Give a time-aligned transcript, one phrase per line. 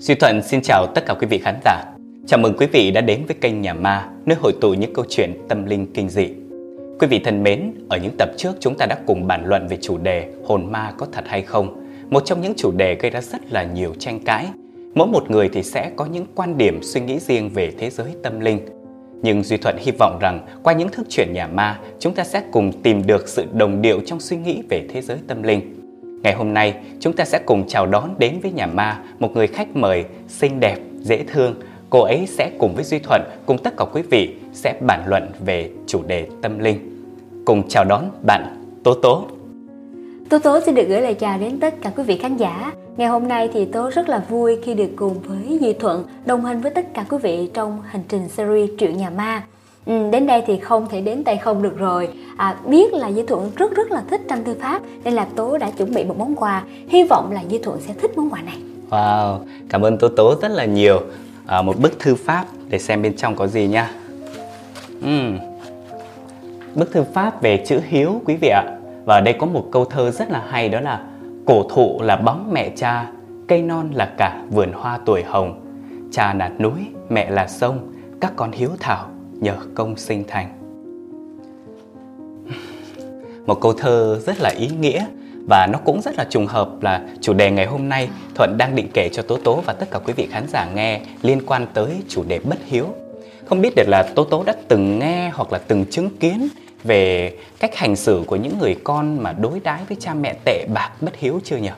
[0.00, 1.84] Duy Thuận xin chào tất cả quý vị khán giả.
[2.26, 5.04] Chào mừng quý vị đã đến với kênh Nhà Ma, nơi hội tụ những câu
[5.08, 6.28] chuyện tâm linh kinh dị.
[6.98, 9.78] Quý vị thân mến, ở những tập trước chúng ta đã cùng bàn luận về
[9.80, 11.84] chủ đề hồn ma có thật hay không.
[12.10, 14.46] Một trong những chủ đề gây ra rất là nhiều tranh cãi.
[14.94, 18.08] Mỗi một người thì sẽ có những quan điểm suy nghĩ riêng về thế giới
[18.22, 18.60] tâm linh.
[19.22, 22.42] Nhưng Duy Thuận hy vọng rằng qua những thức chuyện nhà ma, chúng ta sẽ
[22.52, 25.79] cùng tìm được sự đồng điệu trong suy nghĩ về thế giới tâm linh.
[26.22, 29.46] Ngày hôm nay, chúng ta sẽ cùng chào đón đến với nhà ma một người
[29.46, 31.54] khách mời xinh đẹp, dễ thương.
[31.90, 35.28] Cô ấy sẽ cùng với Duy Thuận, cùng tất cả quý vị sẽ bàn luận
[35.44, 36.78] về chủ đề tâm linh.
[37.44, 39.24] Cùng chào đón bạn Tố Tố.
[40.30, 42.72] Tố Tố xin được gửi lời chào đến tất cả quý vị khán giả.
[42.96, 46.44] Ngày hôm nay thì Tố rất là vui khi được cùng với Duy Thuận đồng
[46.44, 49.42] hành với tất cả quý vị trong hành trình series Truyện Nhà Ma.
[49.86, 52.08] Ừ, đến đây thì không thể đến tay không được rồi.
[52.36, 55.58] À, biết là Di Thuận rất rất là thích tranh thư pháp nên là Tố
[55.58, 56.64] đã chuẩn bị một món quà.
[56.88, 58.56] Hy vọng là Di Thuận sẽ thích món quà này.
[58.90, 61.00] Wow, cảm ơn Tố Tố rất là nhiều.
[61.46, 63.90] À, một bức thư pháp để xem bên trong có gì nha.
[65.06, 65.38] Uhm.
[66.74, 68.62] bức thư pháp về chữ hiếu quý vị ạ.
[69.04, 71.04] Và ở đây có một câu thơ rất là hay đó là
[71.46, 73.06] cổ thụ là bóng mẹ cha
[73.48, 75.60] cây non là cả vườn hoa tuổi hồng.
[76.12, 79.06] Cha là núi mẹ là sông các con hiếu thảo
[79.40, 80.60] nhờ công sinh thành
[83.46, 85.04] một câu thơ rất là ý nghĩa
[85.48, 88.76] và nó cũng rất là trùng hợp là chủ đề ngày hôm nay Thuận đang
[88.76, 91.66] định kể cho Tố Tố và tất cả quý vị khán giả nghe liên quan
[91.74, 92.86] tới chủ đề bất hiếu.
[93.46, 96.48] Không biết được là Tố Tố đã từng nghe hoặc là từng chứng kiến
[96.84, 100.66] về cách hành xử của những người con mà đối đãi với cha mẹ tệ
[100.74, 101.70] bạc bất hiếu chưa nhỉ?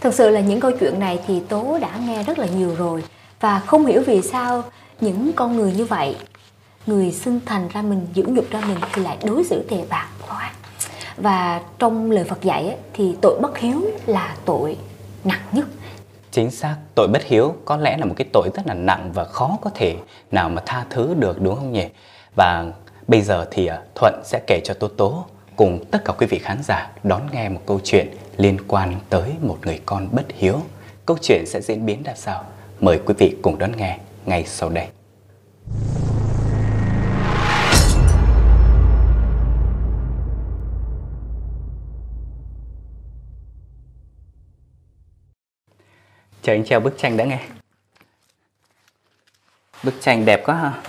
[0.00, 3.02] Thực sự là những câu chuyện này thì Tố đã nghe rất là nhiều rồi
[3.40, 4.62] và không hiểu vì sao
[5.00, 6.16] những con người như vậy
[6.88, 10.08] người sinh thành ra mình dưỡng dục ra mình thì lại đối xử tệ bạc
[10.28, 10.52] quá.
[11.16, 14.76] Và trong lời Phật dạy ấy, thì tội bất hiếu là tội
[15.24, 15.66] nặng nhất.
[16.30, 19.24] Chính xác tội bất hiếu có lẽ là một cái tội rất là nặng và
[19.24, 19.96] khó có thể
[20.30, 21.86] nào mà tha thứ được đúng không nhỉ?
[22.34, 22.64] Và
[23.08, 25.26] bây giờ thì à, thuận sẽ kể cho tố tố
[25.56, 29.32] cùng tất cả quý vị khán giả đón nghe một câu chuyện liên quan tới
[29.40, 30.60] một người con bất hiếu.
[31.06, 32.44] Câu chuyện sẽ diễn biến ra sao?
[32.80, 34.88] Mời quý vị cùng đón nghe ngay sau đây.
[46.42, 47.40] Chờ anh treo bức tranh đã nghe
[49.82, 50.82] Bức tranh đẹp quá ha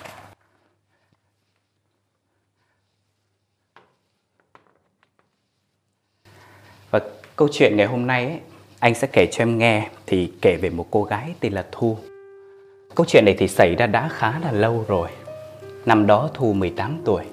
[6.91, 6.99] Và
[7.35, 8.39] câu chuyện ngày hôm nay ấy,
[8.79, 11.97] anh sẽ kể cho em nghe thì kể về một cô gái tên là Thu.
[12.95, 15.09] Câu chuyện này thì xảy ra đã khá là lâu rồi.
[15.85, 17.23] Năm đó Thu 18 tuổi.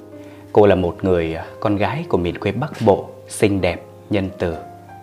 [0.52, 4.30] Cô là một người à, con gái của miền quê Bắc Bộ, xinh đẹp, nhân
[4.38, 4.56] từ,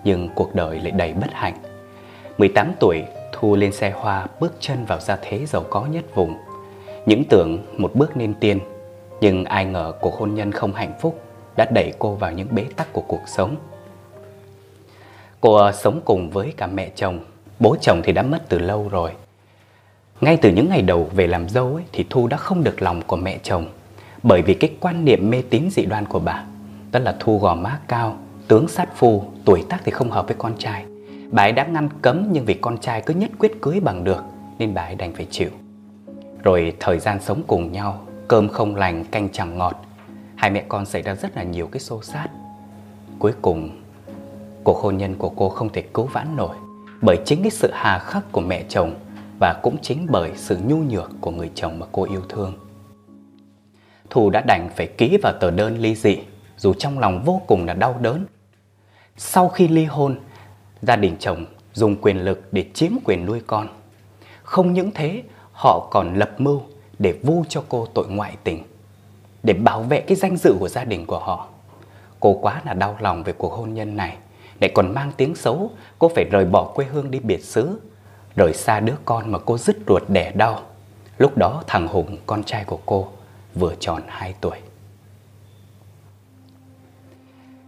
[0.03, 1.73] nhưng cuộc đời lại đầy bất hạnh.
[2.38, 6.38] 18 tuổi, Thu lên xe hoa bước chân vào gia thế giàu có nhất vùng.
[7.06, 8.60] Những tưởng một bước nên tiên,
[9.22, 11.22] nhưng ai ngờ cuộc hôn nhân không hạnh phúc
[11.58, 13.56] đã đẩy cô vào những bế tắc của cuộc sống.
[15.42, 17.20] Cô sống cùng với cả mẹ chồng,
[17.60, 19.12] bố chồng thì đã mất từ lâu rồi.
[20.22, 23.02] Ngay từ những ngày đầu về làm dâu ấy, thì Thu đã không được lòng
[23.08, 23.68] của mẹ chồng
[24.24, 26.44] bởi vì cái quan niệm mê tín dị đoan của bà.
[26.92, 28.18] Đó là Thu gò má cao,
[28.48, 30.86] tướng sát phu, tuổi tác thì không hợp với con trai.
[31.34, 34.24] Bà ấy đã ngăn cấm nhưng vì con trai cứ nhất quyết cưới bằng được
[34.60, 35.50] nên bà ấy đành phải chịu.
[36.44, 39.86] Rồi thời gian sống cùng nhau, cơm không lành, canh chẳng ngọt.
[40.36, 42.32] Hai mẹ con xảy ra rất là nhiều cái xô xát.
[43.20, 43.82] Cuối cùng,
[44.64, 46.56] cuộc hôn nhân của cô không thể cứu vãn nổi
[47.02, 48.96] bởi chính cái sự hà khắc của mẹ chồng
[49.40, 52.54] và cũng chính bởi sự nhu nhược của người chồng mà cô yêu thương.
[54.10, 56.18] Thù đã đành phải ký vào tờ đơn ly dị
[56.58, 58.26] dù trong lòng vô cùng là đau đớn.
[59.18, 60.16] Sau khi ly hôn,
[60.88, 63.68] gia đình chồng dùng quyền lực để chiếm quyền nuôi con.
[64.44, 66.62] Không những thế, họ còn lập mưu
[67.00, 68.63] để vu cho cô tội ngoại tình,
[69.44, 71.48] để bảo vệ cái danh dự của gia đình của họ.
[72.19, 74.18] Cô quá là đau lòng về cuộc hôn nhân này,
[74.62, 77.80] lại còn mang tiếng xấu, cô phải rời bỏ quê hương đi biệt xứ,
[78.36, 80.60] rời xa đứa con mà cô dứt ruột đẻ đau.
[81.18, 83.07] Lúc đó thằng Hùng, con trai của cô,
[83.56, 84.57] vừa tròn 2 tuổi.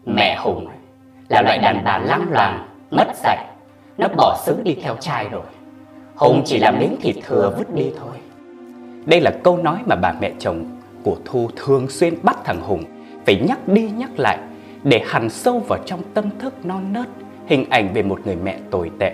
[0.06, 0.68] Mẹ Hùng
[1.30, 3.46] là loại đàn bà lăng loàn, mất dạy
[3.98, 5.46] Nó bỏ xứ đi theo trai rồi.
[6.16, 8.16] Hùng chỉ làm miếng thịt thừa vứt đi thôi.
[9.06, 10.66] Đây là câu nói mà bà mẹ chồng
[11.04, 12.84] của Thu thường xuyên bắt thằng Hùng
[13.26, 14.38] Phải nhắc đi nhắc lại
[14.84, 17.08] Để hằn sâu vào trong tâm thức non nớt
[17.48, 19.14] Hình ảnh về một người mẹ tồi tệ.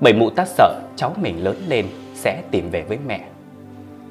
[0.00, 3.20] Bởi mụ ta sợ cháu mình lớn lên sẽ tìm về với mẹ.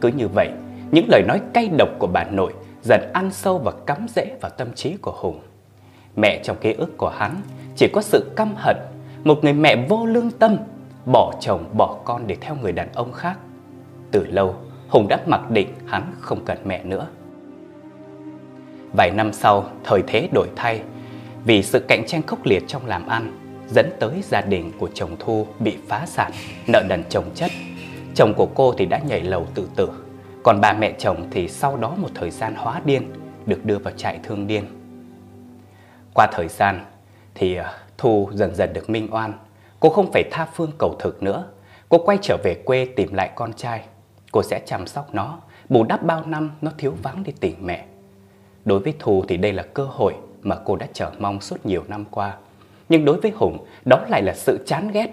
[0.02, 0.50] Cứ như vậy,
[0.92, 2.54] những lời nói cay độc của bà nội
[2.84, 5.40] dần ăn sâu và cắm rễ vào tâm trí của Hùng.
[6.16, 7.36] Mẹ trong ký ức của hắn
[7.76, 8.78] chỉ có sự căm hận,
[9.26, 10.58] một người mẹ vô lương tâm,
[11.06, 13.38] bỏ chồng bỏ con để theo người đàn ông khác.
[14.12, 14.56] Từ lâu,
[14.90, 17.08] Hùng đã mặc định hắn không cần mẹ nữa.
[18.94, 20.82] Vài năm sau, thời thế đổi thay,
[21.46, 23.40] vì sự cạnh tranh khốc liệt trong làm ăn,
[23.70, 26.32] dẫn tới gia đình của chồng Thu bị phá sản,
[26.68, 27.52] nợ nần chồng chất.
[28.16, 29.90] Chồng của cô thì đã nhảy lầu tự tử,
[30.44, 33.14] còn bà mẹ chồng thì sau đó một thời gian hóa điên,
[33.46, 34.66] được đưa vào trại thương điên.
[36.14, 36.86] Qua thời gian
[37.36, 39.34] thì à, Thu dần dần được minh oan,
[39.80, 41.48] cô không phải tha phương cầu thực nữa,
[41.90, 43.84] cô quay trở về quê tìm lại con trai.
[44.32, 45.40] Cô sẽ chăm sóc nó,
[45.70, 47.86] bù đắp bao năm nó thiếu vắng đi tìm mẹ.
[48.66, 51.84] Đối với Thu thì đây là cơ hội mà cô đã chờ mong suốt nhiều
[51.88, 52.38] năm qua.
[52.90, 55.08] Nhưng đối với Hùng, đó lại là sự chán ghét.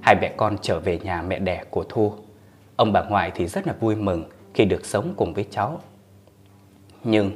[0.00, 2.12] Hai mẹ con trở về nhà mẹ đẻ của Thu.
[2.76, 4.24] Ông bà ngoại thì rất là vui mừng
[4.54, 5.80] khi được sống cùng với cháu.
[7.04, 7.30] Nhưng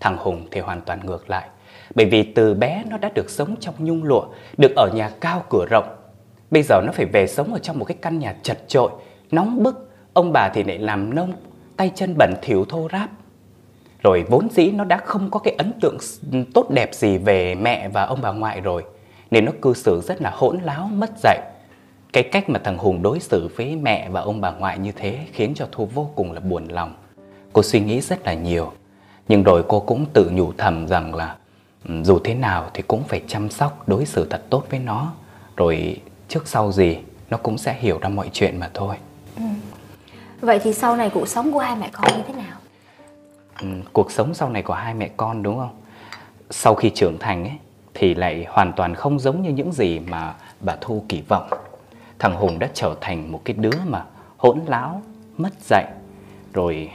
[0.00, 1.48] thằng Hùng thì hoàn toàn ngược lại.
[1.94, 4.24] Bởi vì từ bé nó đã được sống trong nhung lụa,
[4.58, 5.96] được ở nhà cao cửa rộng.
[6.50, 8.90] Bây giờ nó phải về sống ở trong một cái căn nhà chật trội,
[9.30, 9.90] nóng bức.
[10.12, 11.32] Ông bà thì lại làm nông,
[11.76, 13.10] tay chân bẩn thỉu thô ráp.
[14.02, 15.98] Rồi vốn dĩ nó đã không có cái ấn tượng
[16.54, 18.84] tốt đẹp gì về mẹ và ông bà ngoại rồi.
[19.30, 21.40] Nên nó cư xử rất là hỗn láo, mất dạy.
[22.12, 25.18] Cái cách mà thằng Hùng đối xử với mẹ và ông bà ngoại như thế
[25.32, 26.94] khiến cho Thu vô cùng là buồn lòng.
[27.52, 28.72] Cô suy nghĩ rất là nhiều.
[29.28, 31.36] Nhưng rồi cô cũng tự nhủ thầm rằng là
[32.02, 35.12] dù thế nào thì cũng phải chăm sóc, đối xử thật tốt với nó.
[35.56, 36.98] Rồi trước sau gì
[37.30, 38.96] nó cũng sẽ hiểu ra mọi chuyện mà thôi.
[39.36, 39.42] Ừ.
[40.40, 42.56] Vậy thì sau này cuộc sống của hai mẹ con như thế nào?
[43.60, 45.76] Ừ, cuộc sống sau này của hai mẹ con đúng không?
[46.50, 47.58] Sau khi trưởng thành ấy
[47.94, 51.50] thì lại hoàn toàn không giống như những gì mà bà Thu kỳ vọng.
[52.18, 54.04] Thằng Hùng đã trở thành một cái đứa mà
[54.36, 55.02] hỗn láo,
[55.36, 55.86] mất dạy,
[56.52, 56.90] rồi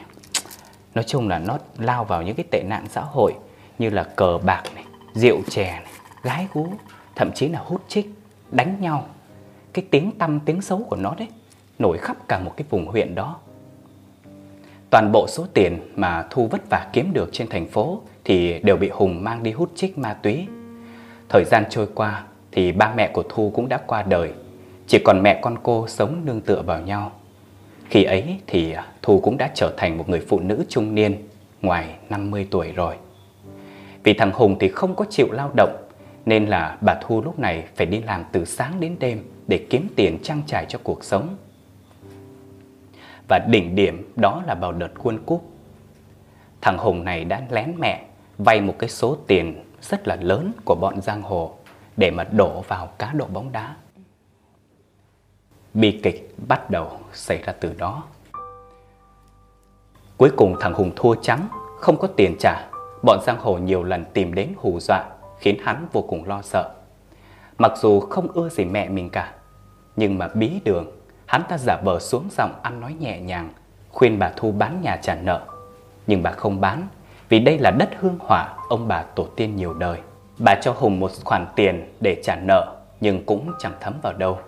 [0.95, 3.33] nói chung là nó lao vào những cái tệ nạn xã hội
[3.80, 4.63] như là cờ bạc
[5.13, 6.67] rượu chè này, gái gú,
[7.15, 8.13] thậm chí là hút chích,
[8.51, 9.06] đánh nhau.
[9.73, 11.27] Cái tiếng tăm tiếng xấu của nó đấy
[11.79, 13.39] nổi khắp cả một cái vùng huyện đó.
[14.89, 18.77] Toàn bộ số tiền mà Thu vất vả kiếm được trên thành phố thì đều
[18.77, 20.47] bị Hùng mang đi hút chích ma túy.
[21.29, 24.33] Thời gian trôi qua thì ba mẹ của Thu cũng đã qua đời,
[24.88, 27.11] chỉ còn mẹ con cô sống nương tựa vào nhau.
[27.89, 31.27] Khi ấy thì Thu cũng đã trở thành một người phụ nữ trung niên,
[31.61, 32.95] ngoài 50 tuổi rồi.
[34.03, 35.87] Vì thằng Hùng thì không có chịu lao động,
[36.25, 39.87] nên là bà Thu lúc này phải đi làm từ sáng đến đêm để kiếm
[39.95, 41.35] tiền trang trải cho cuộc sống.
[43.27, 45.43] Và đỉnh điểm đó là vào đợt quân cúp.
[46.61, 48.05] Thằng Hùng này đã lén mẹ
[48.37, 51.55] vay một cái số tiền rất là lớn của bọn giang hồ
[51.97, 53.75] để mà đổ vào cá độ bóng đá.
[55.73, 58.03] Bi kịch bắt đầu xảy ra từ đó.
[60.17, 61.47] Cuối cùng thằng Hùng thua trắng,
[61.79, 62.69] không có tiền trả.
[63.03, 65.03] Bọn giang hồ nhiều lần tìm đến hù dọa,
[65.39, 66.69] khiến hắn vô cùng lo sợ.
[67.57, 69.33] Mặc dù không ưa gì mẹ mình cả,
[69.95, 70.91] nhưng mà bí đường
[71.29, 73.49] Hắn ta giả vờ xuống giọng ăn nói nhẹ nhàng,
[73.91, 75.41] khuyên bà Thu bán nhà trả nợ.
[76.07, 76.87] Nhưng bà không bán,
[77.29, 79.99] vì đây là đất hương hỏa ông bà tổ tiên nhiều đời.
[80.39, 84.39] Bà cho Hùng một khoản tiền để trả nợ, nhưng cũng chẳng thấm vào đâu.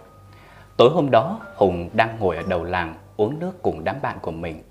[0.78, 4.32] Tối hôm đó, Hùng đang ngồi ở đầu làng uống nước cùng đám bạn của
[4.32, 4.64] mình,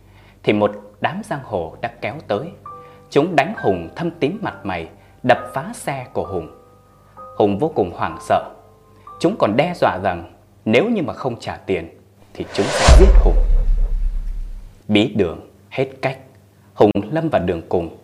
[0.42, 0.70] thì một
[1.00, 2.50] đám giang hồ đã kéo tới.
[3.10, 4.88] Chúng đánh Hùng thâm tím mặt mày,
[5.22, 6.48] đập phá xe của Hùng.
[7.36, 8.44] Hùng vô cùng hoảng sợ.
[9.20, 10.32] Chúng còn đe dọa rằng
[10.64, 11.88] nếu như mà không trả tiền
[12.34, 13.36] thì chúng sẽ giết Hùng.
[14.88, 16.18] Bí đường hết cách,
[16.74, 17.96] Hùng lâm vào đường cùng.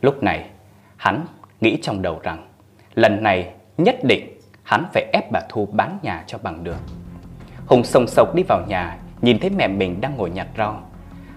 [0.00, 0.50] Lúc này,
[0.96, 1.26] hắn
[1.60, 2.48] nghĩ trong đầu rằng
[2.94, 6.78] lần này nhất định hắn phải ép bà Thu bán nhà cho bằng được.
[7.66, 10.82] Hùng sồng sộc đi vào nhà, nhìn thấy mẹ mình đang ngồi nhặt rau.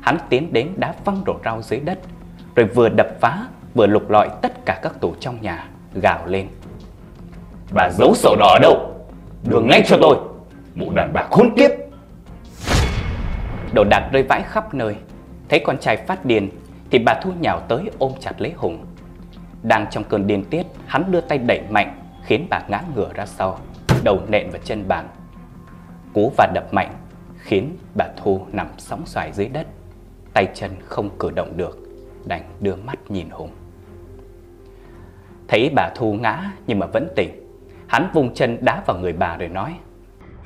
[0.01, 1.99] Hắn tiến đến đá văng đổ rau dưới đất,
[2.57, 6.47] rồi vừa đập phá, vừa lục lọi tất cả các tủ trong nhà, gào lên.
[7.71, 8.93] Bà giấu sổ đỏ ở đâu?
[9.43, 10.17] Đưa ngay cho tôi,
[10.75, 11.71] mụ đàn bà khốn kiếp!
[13.73, 14.95] Đồ đạc rơi vãi khắp nơi
[15.49, 16.49] Thấy con trai phát điên
[16.91, 18.85] Thì bà Thu nhào tới ôm chặt lấy Hùng
[19.63, 23.25] Đang trong cơn điên tiết Hắn đưa tay đẩy mạnh Khiến bà ngã ngửa ra
[23.25, 23.59] sau
[24.03, 25.07] Đầu nện vào chân bàn
[26.13, 26.93] Cú và đập mạnh
[27.37, 29.67] Khiến bà Thu nằm sóng xoài dưới đất
[30.33, 31.86] Tay chân không cử động được
[32.27, 33.51] Đành đưa mắt nhìn Hùng.
[35.47, 37.47] Thấy bà Thu ngã nhưng mà vẫn tỉnh
[37.87, 39.75] Hắn vùng chân đá vào người bà rồi nói.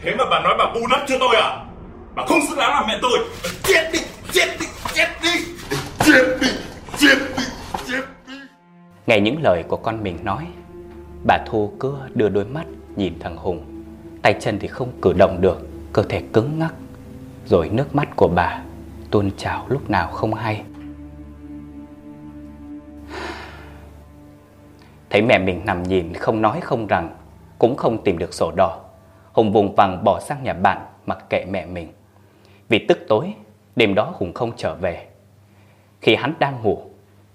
[0.01, 1.65] Thế mà bà nói bà bu đất cho tôi à?
[2.15, 3.19] Bà không xứng đáng là mẹ tôi.
[3.63, 3.99] Chết đi,
[4.31, 5.29] chết đi, chết đi.
[5.99, 6.47] Chết đi,
[6.97, 7.43] chết đi,
[7.87, 8.33] chết đi.
[9.07, 10.47] Nghe những lời của con mình nói
[11.27, 13.83] Bà Thu cứ đưa đôi mắt nhìn thằng Hùng.
[14.21, 16.73] Tay chân thì không cử động được Cơ thể cứng ngắc.
[17.45, 18.61] Rồi nước mắt của bà
[19.11, 20.63] tuôn trào lúc nào không hay
[25.11, 27.15] Thấy mẹ mình nằm nhìn không nói không rằng
[27.59, 28.79] Cũng không tìm được sổ đỏ
[29.33, 31.87] Hùng vùng vằng bỏ sang nhà bạn mặc kệ mẹ mình.
[32.69, 33.33] Vì tức tối,
[33.75, 35.07] đêm đó Hùng không trở về.
[36.01, 36.81] Khi hắn đang ngủ,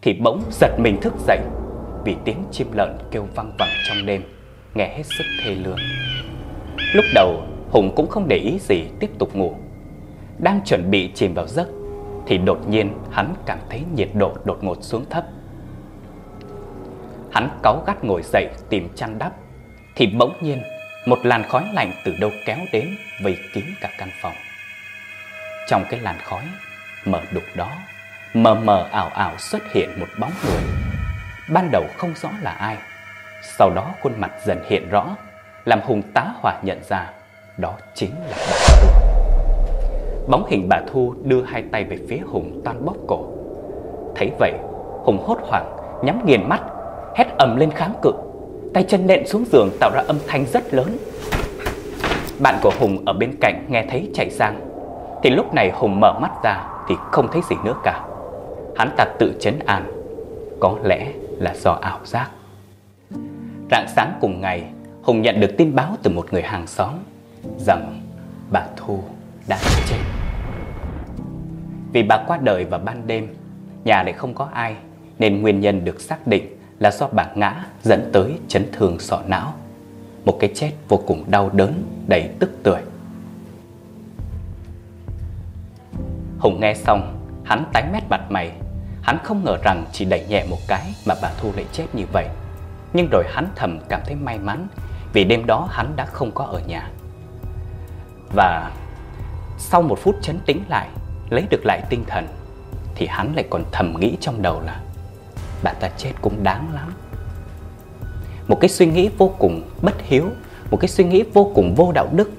[0.02, 1.38] thì bỗng giật mình thức dậy
[2.04, 4.22] vì tiếng chim lợn kêu vang vẳng trong đêm,
[4.74, 5.78] nghe hết sức thê lương.
[6.94, 9.54] Lúc đầu, Hùng cũng không để ý gì tiếp tục ngủ.
[10.38, 11.68] Đang chuẩn bị chìm vào giấc,
[12.26, 15.24] thì đột nhiên hắn cảm thấy nhiệt độ đột ngột xuống thấp.
[17.36, 19.32] Hắn cáu gắt ngồi dậy tìm chăn đắp,
[19.96, 20.62] thì bỗng nhiên
[21.06, 24.32] một làn khói lạnh từ đâu kéo đến vây kín cả căn phòng.
[25.68, 26.42] Trong cái làn khói
[27.04, 27.68] mờ đục đó,
[28.34, 30.62] mờ mờ ảo ảo xuất hiện một bóng người.
[31.48, 32.76] Ban đầu không rõ là ai,
[33.42, 35.16] sau đó khuôn mặt dần hiện rõ,
[35.64, 37.10] làm Hùng tá hỏa nhận ra
[37.58, 38.88] đó chính là bà Thu.
[40.28, 43.32] Bóng hình bà Thu đưa hai tay về phía Hùng toan bóp cổ.
[44.16, 44.52] Thấy vậy,
[45.04, 46.60] Hùng hốt hoảng, nhắm nghiền mắt,
[47.16, 48.12] hét ầm lên kháng cự
[48.74, 50.96] tay chân nện xuống giường tạo ra âm thanh rất lớn.
[52.38, 54.60] Bạn của Hùng ở bên cạnh nghe thấy chạy sang,
[55.22, 58.04] thì lúc này Hùng mở mắt ra thì không thấy gì nữa cả.
[58.76, 59.92] Hắn ta tự chấn an,
[60.60, 62.30] có lẽ là do ảo giác.
[63.70, 64.64] Rạng sáng cùng ngày,
[65.02, 66.92] Hùng nhận được tin báo từ một người hàng xóm
[67.58, 68.00] rằng
[68.50, 68.98] bà Thu
[69.48, 69.58] đã
[69.88, 69.98] chết.
[71.92, 73.28] Vì bà qua đời vào ban đêm,
[73.84, 74.74] nhà lại không có ai
[75.18, 79.20] nên nguyên nhân được xác định là do bà ngã dẫn tới chấn thương sọ
[79.26, 79.54] não.
[80.24, 82.82] Một cái chết vô cùng đau đớn, đầy tức tưởi.
[86.38, 88.52] Hùng nghe xong, hắn tái mét mặt mày.
[89.02, 92.04] Hắn không ngờ rằng chỉ đẩy nhẹ một cái mà bà Thu lại chết như
[92.12, 92.28] vậy.
[92.92, 94.68] Nhưng rồi hắn thầm cảm thấy may mắn
[95.12, 96.90] vì đêm đó hắn đã không có ở nhà.
[98.34, 98.72] Và
[99.58, 100.88] sau một phút chấn tĩnh lại,
[101.30, 102.26] lấy được lại tinh thần,
[102.94, 104.80] thì hắn lại còn thầm nghĩ trong đầu là
[105.62, 106.92] bà ta chết cũng đáng lắm.
[108.48, 110.24] Một cái suy nghĩ vô cùng bất hiếu,
[110.70, 112.30] một cái suy nghĩ vô cùng vô đạo đức.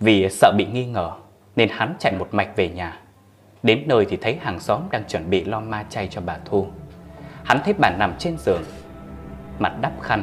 [0.00, 1.10] Vì sợ bị nghi ngờ,
[1.56, 3.00] nên hắn chạy một mạch về nhà.
[3.62, 6.66] Đến nơi thì thấy hàng xóm đang chuẩn bị lo ma chay cho bà thu.
[7.44, 8.62] Hắn thấy bà nằm trên giường,
[9.58, 10.22] mặt đắp khăn.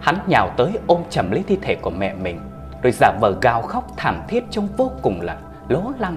[0.00, 2.40] Hắn nhào tới ôm chầm lấy thi thể của mẹ mình,
[2.82, 5.36] rồi giả vờ gào khóc thảm thiết trông vô cùng là
[5.68, 6.16] lố lăng.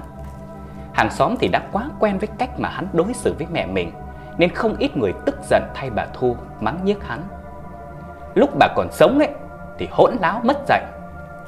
[0.94, 3.92] Hàng xóm thì đã quá quen với cách mà hắn đối xử với mẹ mình
[4.40, 7.24] nên không ít người tức giận thay bà Thu mắng nhiếc hắn.
[8.36, 9.30] Lúc bà còn sống ấy
[9.78, 10.84] thì hỗn láo mất dạy.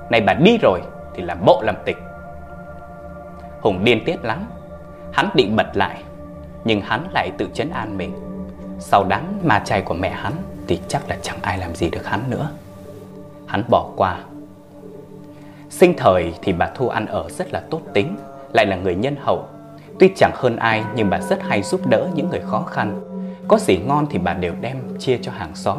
[0.10, 0.82] Này bà đi rồi
[1.14, 1.98] thì làm bộ làm tịch.
[3.62, 4.46] Hùng điên tiết lắm.
[5.14, 6.04] Hắn định bật lại,
[6.64, 8.14] nhưng hắn lại tự chấn an mình.
[8.80, 10.34] Sau đám ma chay của mẹ hắn
[10.68, 12.50] thì chắc là chẳng ai làm gì được hắn nữa.
[13.48, 14.18] Hắn bỏ qua.
[15.70, 18.18] Sinh thời thì bà Thu ăn ở rất là tốt tính,
[18.54, 19.46] lại là người nhân hậu
[20.02, 23.02] Tuy chẳng hơn ai nhưng bà rất hay giúp đỡ những người khó khăn.
[23.48, 25.78] Có gì ngon thì bà đều đem chia cho hàng xóm.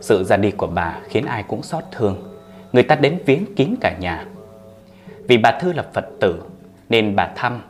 [0.00, 2.36] Sự ra đi của bà khiến ai cũng xót thương.
[2.72, 4.26] Người ta đến viếng kín cả nhà.
[5.28, 6.42] Vì bà Thư là Phật tử
[6.88, 7.62] nên bà thăm.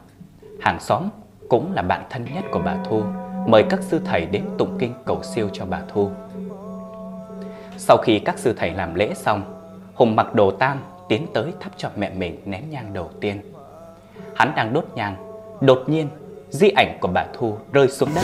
[0.61, 1.03] Hàng xóm
[1.49, 3.03] cũng là bạn thân nhất của bà Thu.
[3.47, 6.11] Mời các sư thầy đến tụng kinh cầu siêu cho bà Thu.
[7.77, 9.43] Sau khi các sư thầy làm lễ xong,
[9.95, 13.41] Hùng mặc đồ tang tiến tới thắp cho mẹ mình nén nhang đầu tiên.
[14.35, 15.17] Hắn đang đốt nhang
[15.61, 16.09] Đột nhiên,
[16.51, 18.23] di ảnh của bà Thu rơi xuống đất,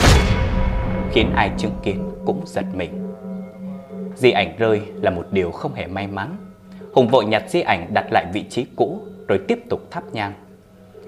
[1.11, 3.13] khiến ai chứng kiến cũng giật mình.
[4.17, 6.37] Di ảnh rơi là một điều không hề may mắn.
[6.95, 10.33] Hùng vội nhặt di ảnh đặt lại vị trí cũ rồi tiếp tục thắp nhang.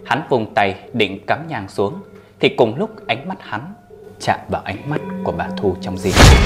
[0.05, 1.95] Hắn vùng tay định cắm nhang xuống
[2.41, 3.75] thì cùng lúc ánh mắt hắn
[4.21, 6.37] chạm vào ánh mắt của bà Thu trong di ảnh.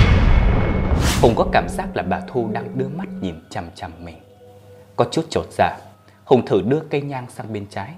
[1.23, 4.17] Hùng có cảm giác là bà Thu đang đưa mắt nhìn chằm chằm mình.
[4.97, 5.77] Có chút trột dạ,
[6.25, 7.91] Hùng thử đưa cây nhang sang bên trái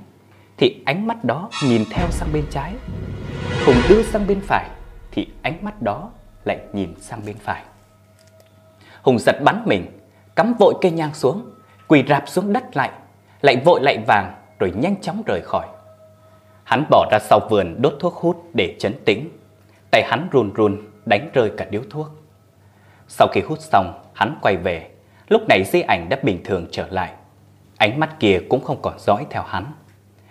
[0.61, 2.75] thì ánh mắt đó nhìn theo sang bên trái.
[3.67, 4.71] Hùng đưa sang bên phải
[5.13, 6.11] thì ánh mắt đó
[6.45, 7.63] lại nhìn sang bên phải.
[9.03, 10.01] Hùng giật bắn mình,
[10.37, 11.51] cắm vội cây nhang xuống,
[11.89, 12.91] quỳ rạp xuống đất lại,
[13.43, 15.67] lại vội lại vàng rồi nhanh chóng rời khỏi.
[16.65, 19.29] Hắn bỏ ra sau vườn đốt thuốc hút để chấn tĩnh.
[19.91, 22.09] Tay hắn run run đánh rơi cả điếu thuốc.
[23.09, 24.91] Sau khi hút xong, hắn quay về.
[25.29, 27.13] Lúc này di ảnh đã bình thường trở lại.
[27.77, 29.73] Ánh mắt kia cũng không còn dõi theo hắn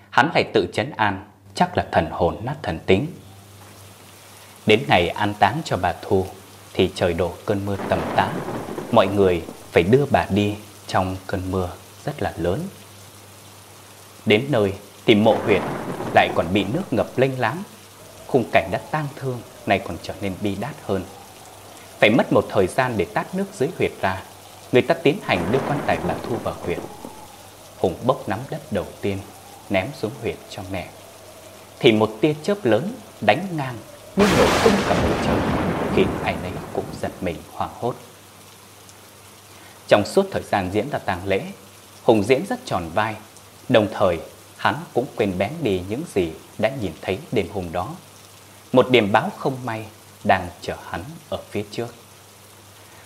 [0.09, 1.25] hắn lại tự chấn an,
[1.55, 3.07] chắc là thần hồn nát thần tính.
[4.65, 6.25] Đến ngày an táng cho bà Thu
[6.73, 8.29] thì trời đổ cơn mưa tầm tã.
[8.91, 10.55] Mọi người phải đưa bà đi
[10.87, 11.69] trong cơn mưa
[12.05, 12.67] rất là lớn.
[14.25, 14.73] Đến nơi
[15.05, 15.61] thì mộ huyệt
[16.13, 17.63] lại còn bị nước ngập lênh láng.
[18.27, 21.03] Khung cảnh đã tang thương này còn trở nên bi đát hơn.
[21.99, 24.21] Phải mất một thời gian để tát nước dưới huyệt ra.
[24.71, 26.79] Người ta tiến hành đưa quan tài bà Thu vào huyệt.
[27.77, 29.17] Hùng bốc nắm đất đầu tiên
[29.69, 30.89] ném xuống huyệt cho mẹ.
[31.79, 33.77] Thì một tia chớp lớn đánh ngang
[34.15, 35.39] như nổ tung cả bầu trời,
[35.95, 37.95] khiến ai nấy cũng giật mình hoảng hốt.
[39.87, 41.41] Trong suốt thời gian diễn ra tang lễ,
[42.03, 43.15] Hùng diễn rất tròn vai,
[43.69, 44.19] đồng thời
[44.57, 47.95] hắn cũng quên bén đi những gì đã nhìn thấy đêm hôm đó.
[48.71, 49.85] Một điểm báo không may
[50.23, 51.95] đang chờ hắn ở phía trước.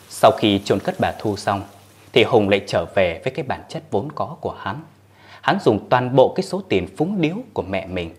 [0.09, 1.63] Sau khi chôn cất bà Thu xong,
[2.13, 4.81] thì Hùng lại trở về với cái bản chất vốn có của hắn.
[5.43, 8.15] Hắn dùng toàn bộ cái số tiền phúng điếu của mẹ mình,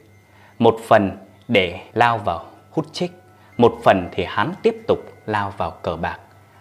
[0.58, 1.10] một phần
[1.48, 3.12] để lao vào hút chích,
[3.56, 6.18] một phần thì hắn tiếp tục lao vào cờ bạc,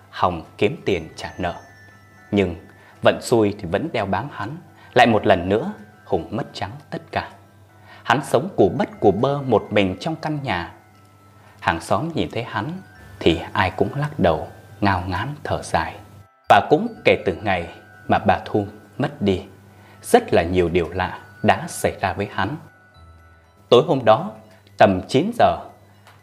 [0.09, 1.55] hòng kiếm tiền trả nợ.
[2.31, 2.55] Nhưng
[3.01, 4.57] vận xui thì vẫn đeo bám hắn,
[4.93, 5.73] lại một lần nữa
[6.05, 7.31] Hùng mất trắng tất cả.
[8.03, 10.73] Hắn sống củ bất củ bơ một mình trong căn nhà.
[11.59, 12.71] Hàng xóm nhìn thấy hắn
[13.19, 14.47] thì ai cũng lắc đầu,
[14.81, 15.95] ngao ngán thở dài.
[16.49, 17.67] Và cũng kể từ ngày
[18.07, 18.67] mà bà Thu
[18.97, 19.41] mất đi,
[20.03, 22.55] rất là nhiều điều lạ đã xảy ra với hắn.
[23.69, 24.31] Tối hôm đó,
[24.77, 25.57] tầm 9 giờ,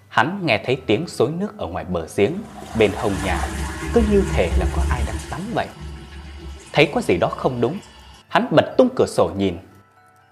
[0.08, 2.32] hắn nghe thấy tiếng xối nước ở ngoài bờ giếng
[2.78, 3.40] bên hông nhà,
[3.94, 5.66] cứ như thể là có ai đang tắm vậy.
[6.72, 7.78] Thấy có gì đó không đúng,
[8.28, 9.58] hắn bật tung cửa sổ nhìn.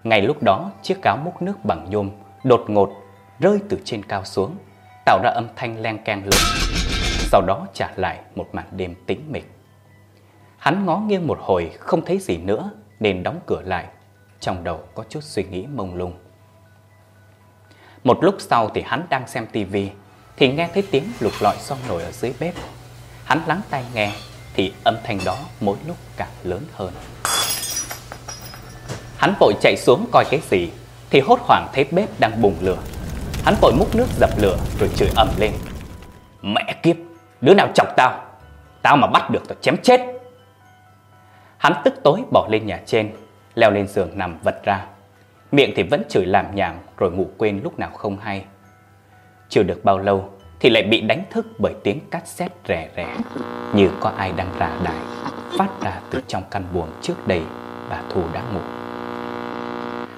[0.03, 2.09] Ngay lúc đó, chiếc cáo múc nước bằng nhôm
[2.43, 2.89] đột ngột
[3.39, 4.55] rơi từ trên cao xuống,
[5.05, 6.41] tạo ra âm thanh len keng lớn.
[7.31, 9.51] Sau đó trả lại một màn đêm tĩnh mịch.
[10.57, 13.85] Hắn ngó nghiêng một hồi không thấy gì nữa nên đóng cửa lại.
[14.39, 16.13] Trong đầu có chút suy nghĩ mông lung.
[18.03, 19.89] Một lúc sau thì hắn đang xem tivi
[20.37, 22.53] thì nghe thấy tiếng lục lọi son nồi ở dưới bếp.
[23.25, 24.11] Hắn lắng tai nghe
[24.53, 26.93] thì âm thanh đó mỗi lúc càng lớn hơn.
[29.17, 30.71] Hắn vội chạy xuống coi cái gì
[31.09, 32.77] thì hốt hoảng thấy bếp đang bùng lửa.
[33.43, 35.51] Hắn vội múc nước dập lửa rồi chửi ầm lên.
[36.41, 36.95] Mẹ kiếp,
[37.41, 38.23] đứa nào chọc tao?
[38.81, 40.18] Tao mà bắt được tao chém chết.
[41.59, 43.11] Hắn tức tối bỏ lên nhà trên,
[43.55, 44.85] leo lên giường nằm vật ra.
[45.51, 48.45] Miệng thì vẫn chửi làm nhảm rồi ngủ quên lúc nào không hay.
[49.49, 50.29] Chưa được bao lâu
[50.59, 53.15] thì lại bị đánh thức bởi tiếng cát xét rè rè
[53.73, 54.99] như có ai đang rà đài
[55.57, 57.41] phát ra từ trong căn buồng trước đây
[57.89, 58.61] bà Thu đã ngủ.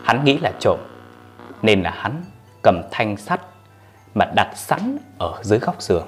[0.03, 0.79] Hắn nghĩ là trộm
[1.61, 2.23] nên là hắn
[2.63, 3.41] cầm thanh sắt
[4.15, 6.07] mà đặt sẵn ở dưới góc giường.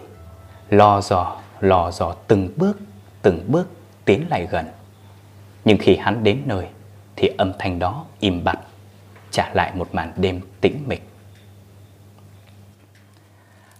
[0.70, 2.78] Lo dò, lò dò từng bước,
[3.22, 3.68] từng bước
[4.06, 4.66] tiến lại gần.
[5.66, 6.68] Nhưng khi hắn đến nơi
[7.16, 8.60] thì âm thanh đó im bặt,
[9.32, 11.04] trả lại một màn đêm tĩnh mịch.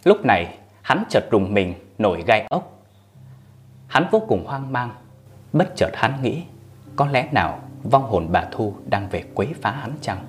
[0.04, 2.80] Lúc này, hắn chợt rùng mình nổi gai ốc.
[3.88, 4.90] Hắn vô cùng hoang mang,
[5.54, 6.44] bất chợt hắn nghĩ,
[6.96, 10.26] có lẽ nào vong hồn bà Thu đang về quấy phá hắn chăng?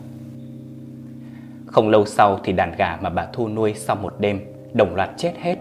[1.67, 4.40] Không lâu sau thì đàn gà mà bà Thu nuôi sau một đêm
[4.73, 5.59] đồng loạt chết hết.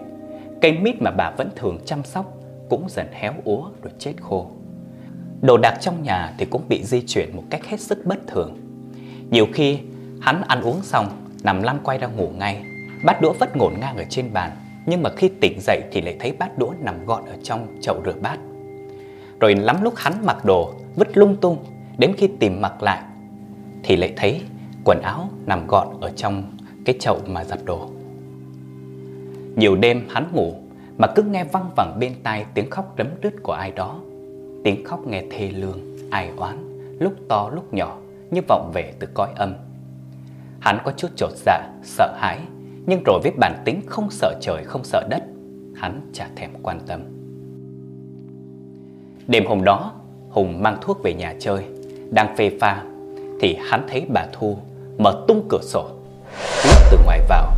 [0.60, 2.34] Cây mít mà bà vẫn thường chăm sóc
[2.70, 4.50] cũng dần héo úa rồi chết khô.
[5.46, 8.56] Đồ đạc trong nhà thì cũng bị di chuyển một cách hết sức bất thường.
[9.30, 9.78] Nhiều khi
[10.20, 11.06] hắn ăn uống xong
[11.42, 12.64] nằm lăn quay ra ngủ ngay,
[13.04, 14.50] bát đũa vất ngổn ngang ở trên bàn,
[14.86, 18.02] nhưng mà khi tỉnh dậy thì lại thấy bát đũa nằm gọn ở trong chậu
[18.04, 18.38] rửa bát.
[19.40, 21.58] Rồi lắm lúc hắn mặc đồ vứt lung tung,
[21.98, 23.02] đến khi tìm mặc lại
[23.82, 24.40] thì lại thấy
[24.84, 26.42] quần áo nằm gọn ở trong
[26.84, 27.90] cái chậu mà giặt đồ.
[29.56, 30.54] Nhiều đêm hắn ngủ
[30.98, 34.00] mà cứ nghe văng vẳng bên tai tiếng khóc rấm rứt của ai đó.
[34.64, 37.98] Tiếng khóc nghe thê lương, ai oán, lúc to lúc nhỏ
[38.30, 39.54] như vọng về từ cõi âm.
[40.60, 42.38] Hắn có chút trột dạ, sợ hãi,
[42.86, 45.22] nhưng rồi với bản tính không sợ trời không sợ đất,
[45.74, 47.00] hắn chả thèm quan tâm.
[49.26, 49.92] Đêm hôm đó,
[50.30, 51.64] Hùng mang thuốc về nhà chơi,
[52.10, 52.84] đang phê pha
[53.40, 54.58] thì hắn thấy bà Thu
[54.98, 55.88] mở tung cửa sổ,
[56.64, 57.52] lướt từ ngoài vào,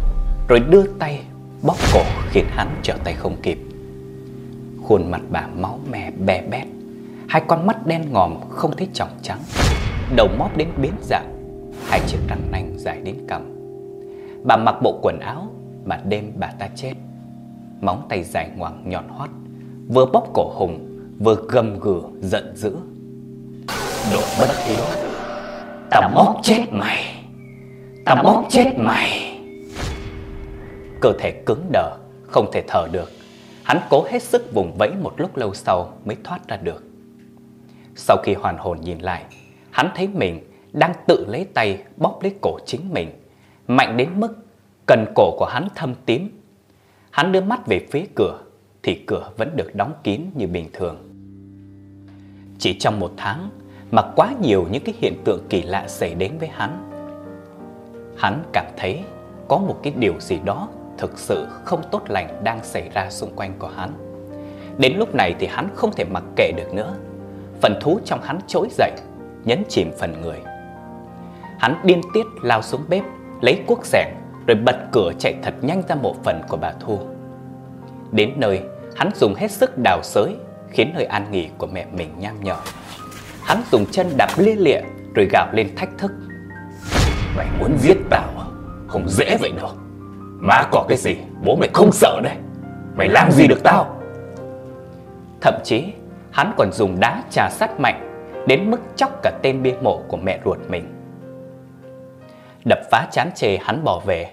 [0.49, 1.21] rồi đưa tay
[1.63, 3.59] bóp cổ khiến hắn trở tay không kịp.
[4.83, 6.67] Khuôn mặt bà máu me bè bét,
[7.29, 9.41] hai con mắt đen ngòm không thấy tròng trắng,
[10.17, 11.37] đầu móp đến biến dạng,
[11.87, 13.43] hai chiếc răng nanh dài đến cằm.
[14.45, 15.47] Bà mặc bộ quần áo
[15.85, 16.93] mà đêm bà ta chết,
[17.81, 19.31] móng tay dài ngoằng nhọn hoắt,
[19.89, 22.77] vừa bóp cổ Hùng, vừa gầm gừ giận dữ.
[24.13, 24.85] Đồ bất hiếu,
[25.91, 27.25] tao bóp chết mày,
[28.05, 29.39] tao bóp chết mày.
[31.01, 33.11] Cơ thể cứng đờ, không thể thở được.
[33.63, 36.83] Hắn cố hết sức vùng vẫy một lúc lâu sau mới thoát ra được.
[37.97, 39.25] Sau khi hoàn hồn nhìn lại,
[39.71, 43.23] hắn thấy mình đang tự lấy tay bóp lấy cổ chính mình,
[43.69, 44.37] mạnh đến mức
[44.87, 46.41] cần cổ của hắn thâm tím.
[47.11, 48.41] Hắn đưa mắt về phía cửa
[48.83, 50.97] thì cửa vẫn được đóng kín như bình thường.
[52.59, 53.51] Chỉ trong một tháng
[53.91, 56.91] mà quá nhiều những cái hiện tượng kỳ lạ xảy đến với hắn.
[58.17, 59.01] Hắn cảm thấy
[59.49, 63.37] có một cái điều gì đó thực sự không tốt lành đang xảy ra xung
[63.37, 63.93] quanh của hắn.
[64.79, 66.97] Đến lúc này thì hắn không thể mặc kệ được nữa.
[67.63, 68.93] Phần thú trong hắn trỗi dậy,
[69.45, 70.41] nhấn chìm phần người.
[71.59, 73.05] Hắn điên tiết lao xuống bếp,
[73.41, 74.15] lấy cuốc xẻng
[74.47, 76.99] rồi bật cửa chạy thật nhanh ra mộ phần của bà Thu.
[78.13, 78.61] Đến nơi,
[78.97, 80.37] hắn dùng hết sức đào sới
[80.71, 82.57] khiến nơi an nghỉ của mẹ mình nham nhở.
[83.43, 84.81] Hắn dùng chân đạp lia lịa
[85.15, 86.13] rồi gào lên thách thức.
[87.37, 88.47] Mày muốn giết tao à?
[88.89, 89.71] Không dễ vậy đâu.
[90.41, 92.37] Má có cái gì, bố mày không sợ đây.
[92.97, 94.01] Mày làm gì được tao?
[95.41, 95.85] Thậm chí,
[96.37, 100.17] hắn còn dùng đá trà sát mạnh đến mức chóc cả tên bia mộ của
[100.17, 100.95] mẹ ruột mình.
[102.65, 104.33] Đập phá chán chề hắn bỏ về.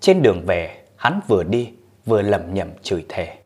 [0.00, 1.70] Trên đường về, hắn vừa đi
[2.06, 3.36] vừa lầm nhầm chửi thề.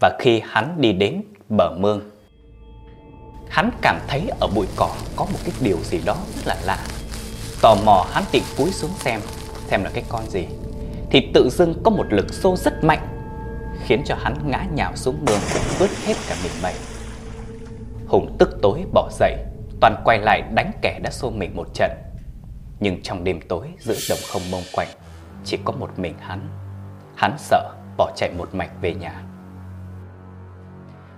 [0.00, 2.10] Và khi hắn đi đến bờ mương,
[3.48, 6.78] hắn cảm thấy ở bụi cỏ có một cái điều gì đó rất là lạ.
[7.62, 9.20] Tò mò hắn tịnh cúi xuống xem,
[9.66, 10.46] xem là cái con gì.
[11.10, 13.17] Thì tự dưng có một lực xô rất mạnh,
[13.88, 15.40] khiến cho hắn ngã nhào xuống mương
[15.78, 16.74] vứt hết cả mình mây.
[18.08, 19.36] Hùng tức tối bỏ dậy,
[19.80, 21.90] toàn quay lại đánh kẻ đã xô mình một trận.
[22.80, 24.88] Nhưng trong đêm tối giữa đồng không mông quạnh,
[25.44, 26.48] chỉ có một mình hắn.
[27.16, 29.22] Hắn sợ bỏ chạy một mạch về nhà.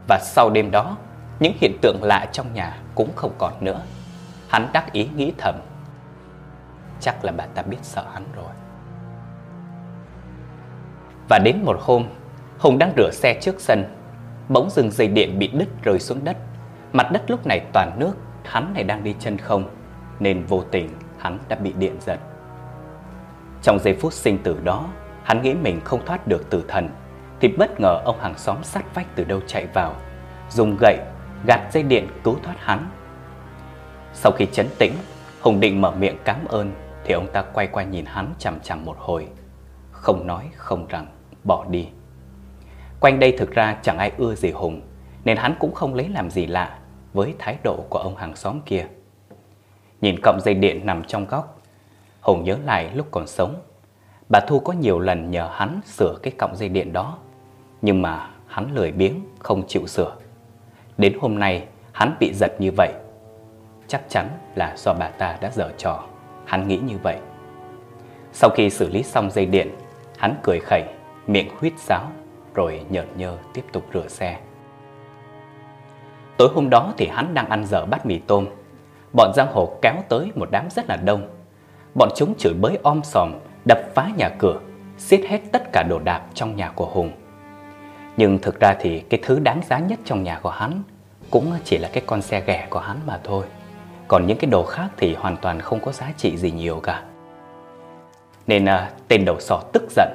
[0.09, 0.97] Và sau đêm đó,
[1.41, 3.83] những hiện tượng lạ trong nhà cũng không còn nữa.
[4.49, 5.55] Hắn đắc ý nghĩ thầm,
[7.01, 8.53] chắc là bà ta biết sợ hắn rồi.
[11.29, 12.05] Và đến một hôm,
[12.61, 13.85] Hùng đang rửa xe trước sân,
[14.49, 16.37] bỗng dừng dây điện bị đứt rơi xuống đất.
[16.93, 18.13] Mặt đất lúc này toàn nước,
[18.45, 19.65] hắn này đang đi chân không,
[20.19, 22.19] nên vô tình hắn đã bị điện giật.
[23.63, 24.87] Trong giây phút sinh tử đó,
[25.23, 26.89] hắn nghĩ mình không thoát được tử thần,
[27.41, 29.95] thì bất ngờ ông hàng xóm sát vách từ đâu chạy vào,
[30.51, 30.99] dùng gậy
[31.47, 32.91] gạt dây điện cứu thoát hắn.
[34.13, 34.93] Sau khi chấn tĩnh,
[35.41, 36.73] Hùng định mở miệng cảm ơn
[37.05, 39.29] thì ông ta quay qua nhìn hắn chằm chằm một hồi,
[39.91, 41.07] không nói không rằng,
[41.45, 41.89] bỏ đi.
[43.01, 44.81] Quanh đây thực ra chẳng ai ưa gì Hùng,
[45.25, 46.79] nên hắn cũng không lấy làm gì lạ
[47.13, 48.87] với thái độ của ông hàng xóm kia.
[50.01, 51.61] Nhìn cọng dây điện nằm trong góc,
[52.21, 53.55] Hùng nhớ lại lúc còn sống.
[54.29, 57.19] Bà Thu có nhiều lần nhờ hắn sửa cái cọng dây điện đó,
[57.83, 60.17] nhưng mà hắn lười biếng không chịu sửa.
[60.99, 62.93] Đến hôm nay hắn bị giật như vậy,
[63.89, 66.05] chắc chắn là do bà ta đã dở trò,
[66.45, 67.17] hắn nghĩ như vậy.
[68.33, 69.75] Sau khi xử lý xong dây điện,
[70.19, 70.85] hắn cười khẩy,
[71.27, 72.11] miệng huyết sáo
[72.55, 74.39] rồi nhợn nhơ tiếp tục rửa xe.
[76.37, 78.47] Tối hôm đó thì hắn đang ăn dở bát mì tôm.
[79.13, 81.29] Bọn giang hồ kéo tới một đám rất là đông.
[81.95, 83.33] Bọn chúng chửi bới om sòm,
[83.65, 84.61] đập phá nhà cửa,
[84.99, 87.13] xiết hết tất cả đồ đạc trong nhà của Hùng.
[88.17, 90.83] Nhưng thực ra thì cái thứ đáng giá nhất trong nhà của hắn
[91.31, 93.45] cũng chỉ là cái con xe ghẻ của hắn mà thôi.
[94.09, 97.03] Còn những cái đồ khác thì hoàn toàn không có giá trị gì nhiều cả.
[98.47, 100.09] Nên à, tên đầu sò tức giận,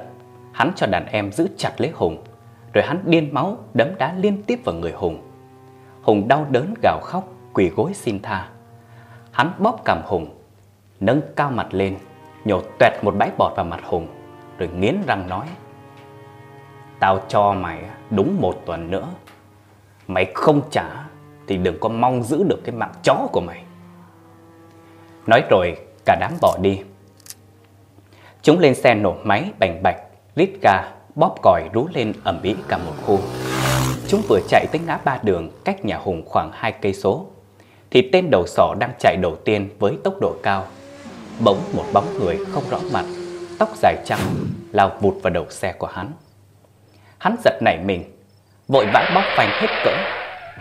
[0.56, 2.24] hắn cho đàn em giữ chặt lấy Hùng,
[2.72, 5.22] rồi hắn điên máu đấm đá liên tiếp vào người Hùng.
[6.02, 8.48] Hùng đau đớn gào khóc, quỳ gối xin tha.
[9.30, 10.34] Hắn bóp cằm Hùng,
[11.00, 11.96] nâng cao mặt lên,
[12.44, 14.06] nhổ tuẹt một bãi bọt vào mặt Hùng,
[14.58, 15.46] rồi nghiến răng nói.
[17.00, 19.08] Tao cho mày đúng một tuần nữa.
[20.06, 20.88] Mày không trả
[21.46, 23.64] thì đừng có mong giữ được cái mạng chó của mày.
[25.26, 26.80] Nói rồi cả đám bỏ đi.
[28.42, 30.05] Chúng lên xe nổ máy bành bạch,
[30.36, 30.82] rít ga,
[31.14, 33.20] bóp còi rú lên ầm ĩ cả một khu.
[34.08, 37.26] Chúng vừa chạy tới ngã ba đường cách nhà Hùng khoảng hai cây số
[37.90, 40.66] thì tên đầu sỏ đang chạy đầu tiên với tốc độ cao.
[41.44, 43.04] Bỗng một bóng người không rõ mặt,
[43.58, 44.20] tóc dài trắng
[44.72, 46.12] lao vụt vào đầu xe của hắn.
[47.18, 48.04] Hắn giật nảy mình,
[48.68, 49.96] vội vã bóp phanh hết cỡ.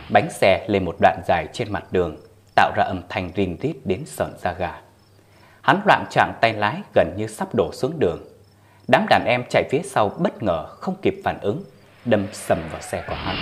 [0.10, 2.18] Bánh xe lên một đoạn dài trên mặt đường,
[2.56, 4.82] tạo ra âm thanh rin rít đến sợn da gà.
[5.62, 8.35] Hắn loạn trạng tay lái gần như sắp đổ xuống đường.
[8.88, 11.64] Đám đàn em chạy phía sau bất ngờ không kịp phản ứng,
[12.06, 13.36] đâm sầm vào xe của hắn.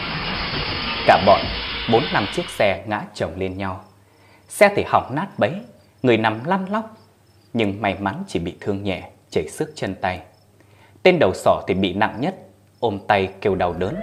[1.08, 1.42] Cả bọn,
[1.92, 3.84] bốn năm chiếc xe ngã chồng lên nhau.
[4.50, 5.54] Xe thì hỏng nát bấy,
[6.04, 6.98] người nằm lăn lóc,
[7.54, 10.20] nhưng may mắn chỉ bị thương nhẹ, chảy xước chân tay.
[11.04, 12.36] Tên đầu sỏ thì bị nặng nhất,
[12.80, 13.96] ôm tay kêu đau đớn,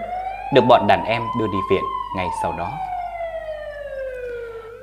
[0.55, 1.85] được bọn đàn em đưa đi viện
[2.17, 2.73] ngay sau đó.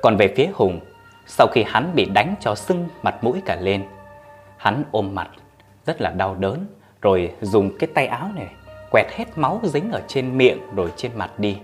[0.02, 0.80] Còn về phía Hùng,
[1.26, 3.84] sau khi hắn bị đánh cho sưng mặt mũi cả lên,
[4.56, 5.28] hắn ôm mặt
[5.88, 6.66] rất là đau đớn,
[7.02, 8.48] rồi dùng cái tay áo này
[8.90, 11.58] quẹt hết máu dính ở trên miệng rồi trên mặt đi.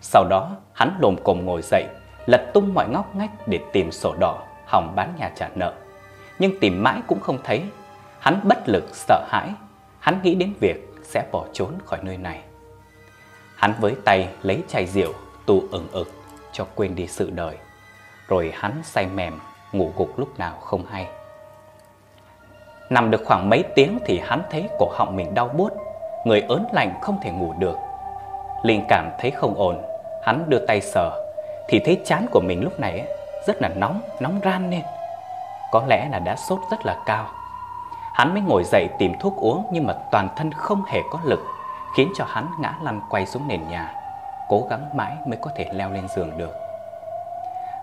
[0.00, 1.86] Sau đó, hắn lồm cồm ngồi dậy,
[2.26, 5.74] lật tung mọi ngóc ngách để tìm sổ đỏ, hỏng bán nhà trả nợ.
[6.38, 7.62] Nhưng tìm mãi cũng không thấy.
[8.18, 9.50] Hắn bất lực, sợ hãi.
[9.98, 12.40] Hắn nghĩ đến việc sẽ bỏ trốn khỏi nơi này.
[13.56, 15.12] Hắn với tay lấy chai rượu,
[15.46, 16.12] tù ừng ực
[16.52, 17.56] cho quên đi sự đời.
[18.28, 19.38] Rồi hắn say mềm,
[19.72, 21.08] ngủ gục lúc nào không hay.
[22.90, 25.72] Nằm được khoảng mấy tiếng thì hắn thấy cổ họng mình đau buốt,
[26.24, 27.78] người ớn lạnh không thể ngủ được.
[28.62, 29.82] Linh cảm thấy không ổn,
[30.22, 31.10] hắn đưa tay sờ,
[31.68, 33.04] thì thấy chán của mình lúc này
[33.46, 34.82] rất là nóng, nóng ran lên.
[35.72, 37.26] Có lẽ là đã sốt rất là cao.
[38.12, 41.40] Hắn mới ngồi dậy tìm thuốc uống nhưng mà toàn thân không hề có lực,
[41.96, 43.94] khiến cho hắn ngã lăn quay xuống nền nhà,
[44.48, 46.54] cố gắng mãi mới có thể leo lên giường được.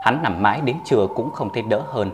[0.02, 2.12] Hắn nằm mãi đến trưa cũng không thấy đỡ hơn,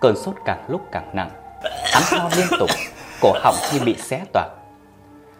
[0.00, 1.30] cơn sốt càng lúc càng nặng.
[1.62, 2.70] Hắn ho liên tục,
[3.20, 4.50] cổ họng như bị xé toạc.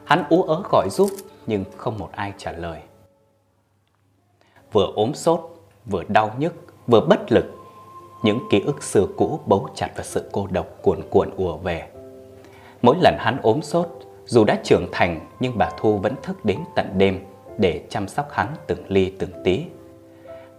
[0.04, 1.10] Hắn ú ớ gọi giúp
[1.46, 2.80] nhưng không một ai trả lời.
[4.72, 5.40] Vừa ốm sốt,
[5.86, 6.54] vừa đau nhức,
[6.86, 7.44] vừa bất lực,
[8.22, 11.88] những ký ức xưa cũ bấu chặt vào sự cô độc cuồn cuộn ùa về.
[12.82, 13.88] Mỗi lần hắn ốm sốt,
[14.24, 17.24] dù đã trưởng thành nhưng bà Thu vẫn thức đến tận đêm
[17.58, 19.64] để chăm sóc hắn từng ly từng tí.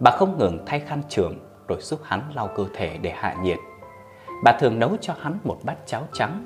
[0.00, 3.58] Bà không ngừng thay khăn trường rồi giúp hắn lau cơ thể để hạ nhiệt.
[4.44, 6.44] Bà thường nấu cho hắn một bát cháo trắng.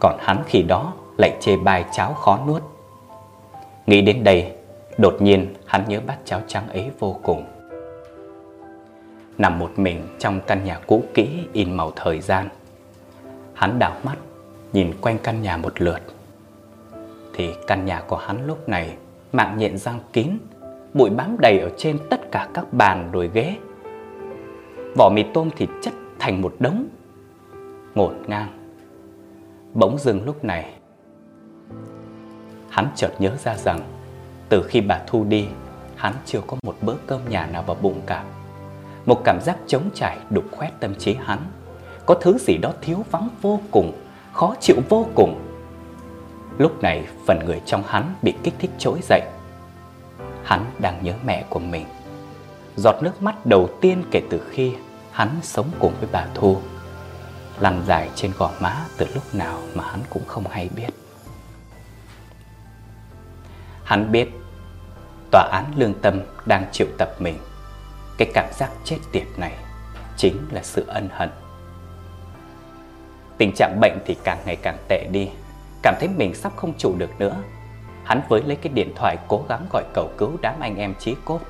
[0.00, 2.62] Còn hắn khi đó lại chê bai cháo khó nuốt.
[3.86, 4.52] Nghĩ đến đây,
[4.98, 7.44] đột nhiên hắn nhớ bát cháo trắng ấy vô cùng.
[9.38, 12.48] Nằm một mình trong căn nhà cũ kỹ in màu thời gian
[13.54, 14.16] Hắn đảo mắt
[14.72, 16.00] nhìn quanh căn nhà một lượt
[17.34, 18.96] Thì căn nhà của hắn lúc này
[19.32, 20.30] mạng nhện răng kín
[20.94, 23.56] Bụi bám đầy ở trên tất cả các bàn đồi ghế
[24.96, 26.86] Vỏ mì tôm thì chất thành một đống
[27.94, 28.76] Ngổn ngang.
[29.74, 30.74] Bỗng dưng lúc này,
[32.70, 33.80] Hắn chợt nhớ ra rằng
[34.48, 35.46] Từ khi bà Thu đi,
[35.96, 38.24] Hắn chưa có một bữa cơm nhà nào vào bụng cả.
[39.06, 41.38] Một cảm giác trống trải đục khoét tâm trí hắn.
[42.06, 43.92] Có thứ gì đó thiếu vắng vô cùng,
[44.32, 45.40] Khó chịu vô cùng.
[46.58, 49.22] Lúc này phần người trong hắn bị kích thích trỗi dậy.
[50.44, 51.86] Hắn đang nhớ mẹ của mình.
[52.76, 54.72] Giọt nước mắt đầu tiên kể từ khi
[55.12, 56.58] hắn sống cùng với bà Thu
[57.60, 60.88] Lăn dài trên gò má từ lúc nào mà hắn cũng không hay biết
[63.84, 64.28] Hắn biết
[65.30, 67.38] tòa án lương tâm đang triệu tập mình
[68.18, 69.56] cái cảm giác chết tiệt này
[70.16, 71.30] chính là sự ân hận.
[73.38, 75.28] Tình trạng bệnh thì càng ngày càng tệ đi,
[75.82, 77.36] cảm thấy mình sắp không trụ được nữa.
[78.04, 81.14] Hắn với lấy cái điện thoại cố gắng gọi cầu cứu đám anh em chí
[81.24, 81.40] cốt,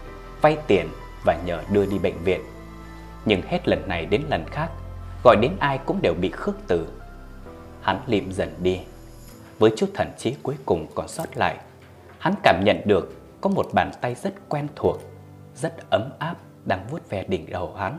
[0.40, 0.88] vay tiền
[1.25, 2.40] và nhờ đưa đi bệnh viện.
[3.25, 4.71] Nhưng hết lần này đến lần khác,
[5.25, 6.89] gọi đến ai cũng đều bị khước từ.
[7.81, 8.81] Hắn liệm dần đi.
[9.59, 11.59] Với chút thần trí cuối cùng còn sót lại,
[12.19, 15.01] hắn cảm nhận được có một bàn tay rất quen thuộc,
[15.55, 17.99] rất ấm áp đang vuốt ve đỉnh đầu hắn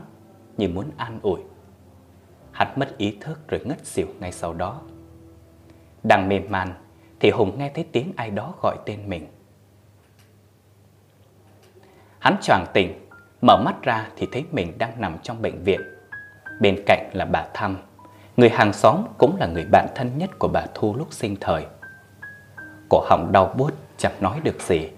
[0.56, 1.40] như muốn an ủi.
[2.52, 4.80] Hắn mất ý thức rồi ngất xỉu ngay sau đó.
[6.02, 6.74] Đang mềm man
[7.20, 9.26] thì Hùng nghe thấy tiếng ai đó gọi tên mình.
[12.18, 13.03] Hắn choàng tỉnh,
[13.46, 15.80] mở mắt ra thì thấy mình đang nằm trong bệnh viện.
[16.60, 17.76] Bên cạnh là bà Thăm,
[18.36, 21.66] người hàng xóm cũng là người bạn thân nhất của bà Thu lúc sinh thời.
[22.90, 24.88] Cổ họng đau buốt chẳng nói được gì.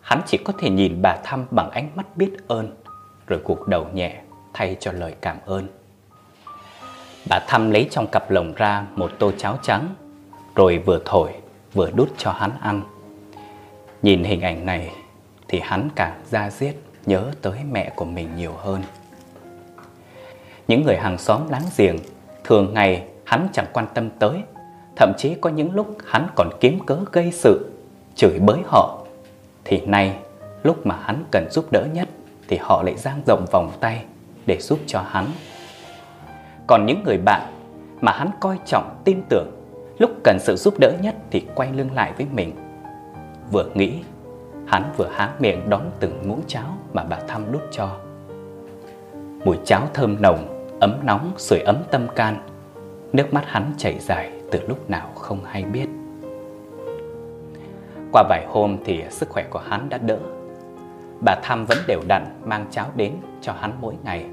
[0.00, 2.76] Hắn chỉ có thể nhìn bà Thăm bằng ánh mắt biết ơn
[3.26, 4.20] rồi gục đầu nhẹ
[4.54, 5.66] thay cho lời cảm ơn.
[7.28, 9.94] Bà Thăm lấy trong cặp lồng ra một tô cháo trắng,
[10.54, 11.32] rồi vừa thổi
[11.72, 12.82] vừa đút cho hắn ăn.
[14.02, 14.90] Nhìn hình ảnh này
[15.48, 16.74] thì hắn cả da diết
[17.06, 18.82] nhớ tới mẹ của mình nhiều hơn.
[20.68, 21.96] Những người hàng xóm láng giềng
[22.44, 24.42] thường ngày hắn chẳng quan tâm tới,
[24.96, 27.70] thậm chí có những lúc hắn còn kiếm cớ gây sự,
[28.14, 28.98] chửi bới họ.
[29.64, 30.16] Thì nay,
[30.62, 32.08] lúc mà hắn cần giúp đỡ nhất
[32.48, 34.04] thì họ lại giang rộng vòng tay
[34.46, 35.26] để giúp cho hắn.
[36.66, 37.42] Còn những người bạn
[38.00, 39.50] mà hắn coi trọng tin tưởng
[39.98, 42.52] lúc cần sự giúp đỡ nhất thì quay lưng lại với mình.
[43.52, 44.00] Vừa nghĩ,
[44.66, 47.96] hắn vừa há miệng đón từng muỗng cháo mà bà Thăm đút cho.
[49.44, 52.48] Mùi cháo thơm nồng, ấm nóng sưởi ấm tâm can.
[53.12, 55.86] Nước mắt hắn chảy dài từ lúc nào không hay biết.
[58.12, 60.18] Qua vài hôm thì sức khỏe của hắn đã đỡ
[61.24, 64.24] Bà Thăm vẫn đều đặn mang cháo đến cho hắn mỗi ngày.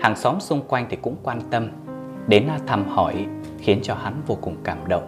[0.00, 1.68] Hàng xóm xung quanh thì cũng quan tâm,
[2.26, 3.26] đến thăm hỏi
[3.58, 5.06] khiến cho hắn vô cùng cảm động.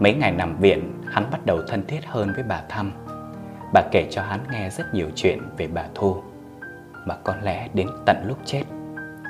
[0.00, 2.92] Mấy ngày nằm viện, hắn bắt đầu thân thiết hơn với bà Thăm.
[3.72, 6.16] Bà kể cho hắn nghe rất nhiều chuyện về bà Thu,
[7.06, 8.64] mà có lẽ đến tận lúc chết,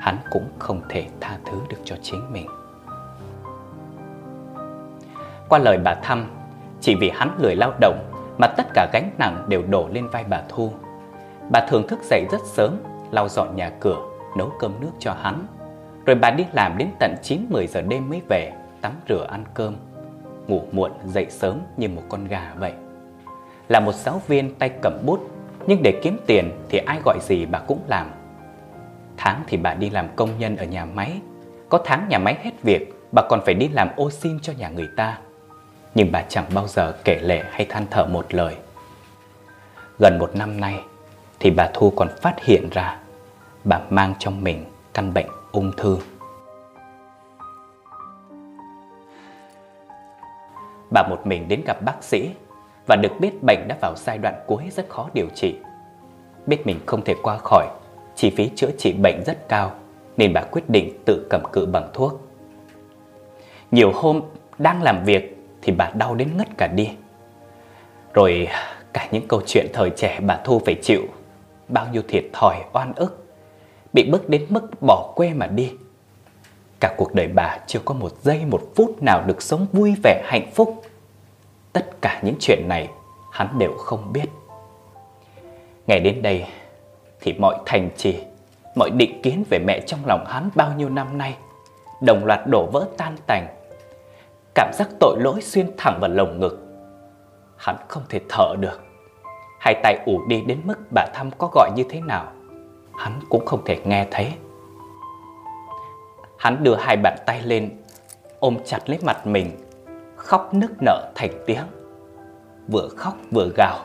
[0.01, 2.47] hắn cũng không thể tha thứ được cho chính mình.
[5.49, 6.31] Qua lời bà Thăm,
[6.81, 10.25] chỉ vì hắn lười lao động mà tất cả gánh nặng đều đổ lên vai
[10.29, 10.73] bà Thu.
[11.51, 12.77] Bà thường thức dậy rất sớm,
[13.11, 13.99] lau dọn nhà cửa,
[14.37, 15.47] nấu cơm nước cho hắn.
[16.07, 19.77] Rồi bà đi làm đến tận 9-10 giờ đêm mới về, tắm rửa ăn cơm.
[20.47, 22.73] Ngủ muộn dậy sớm như một con gà vậy.
[23.69, 25.31] Là một giáo viên tay cầm bút,
[25.67, 28.11] nhưng để kiếm tiền thì ai gọi gì bà cũng làm.
[29.17, 31.21] Tháng thì bà đi làm công nhân ở nhà máy,
[31.69, 34.69] có tháng nhà máy hết việc, bà còn phải đi làm ô xin cho nhà
[34.69, 35.19] người ta
[35.95, 38.57] nhưng bà chẳng bao giờ kể lể hay than thở một lời.
[39.99, 40.81] Gần một năm nay
[41.41, 42.99] thì bà Thu còn phát hiện ra
[43.65, 45.99] bà mang trong mình căn bệnh ung thư.
[50.91, 52.31] Bà một mình đến gặp bác sĩ
[52.87, 55.57] và được biết bệnh đã vào giai đoạn cuối rất khó điều trị.
[56.47, 57.67] Biết mình không thể qua khỏi,
[58.17, 59.73] chi phí chữa trị bệnh rất cao
[60.17, 62.29] nên bà quyết định tự cầm cự bằng thuốc.
[63.71, 64.21] Nhiều hôm
[64.59, 66.91] đang làm việc thì bà đau đến ngất cả đi.
[68.15, 68.49] Rồi
[68.93, 71.03] cả những câu chuyện thời trẻ bà Thu phải chịu
[71.69, 73.27] bao nhiêu thiệt thòi oan ức,
[73.93, 75.73] bị bức đến mức bỏ quê mà đi.
[76.81, 80.23] Cả cuộc đời bà chưa có một giây một phút nào được sống vui vẻ
[80.25, 80.83] hạnh phúc.
[81.73, 82.91] Tất cả những chuyện này
[83.33, 84.27] hắn đều không biết.
[85.87, 86.47] Ngày đến đây
[87.21, 88.25] thì mọi thành trì,
[88.77, 91.37] mọi định kiến về mẹ trong lòng hắn bao nhiêu năm nay
[92.03, 93.47] đồng loạt đổ vỡ tan tành.
[94.55, 96.59] Cảm giác tội lỗi xuyên thẳng vào lồng ngực.
[97.57, 98.81] Hắn không thể thở được.
[99.61, 102.33] Hai tay ủ đi đến mức bà Thăm có gọi như thế nào,
[102.95, 104.33] hắn cũng không thể nghe thấy.
[106.39, 107.71] Hắn đưa hai bàn tay lên,
[108.41, 109.51] ôm chặt lấy mặt mình,
[110.23, 111.65] khóc nức nở thành tiếng.
[112.69, 113.79] Vừa khóc vừa gào.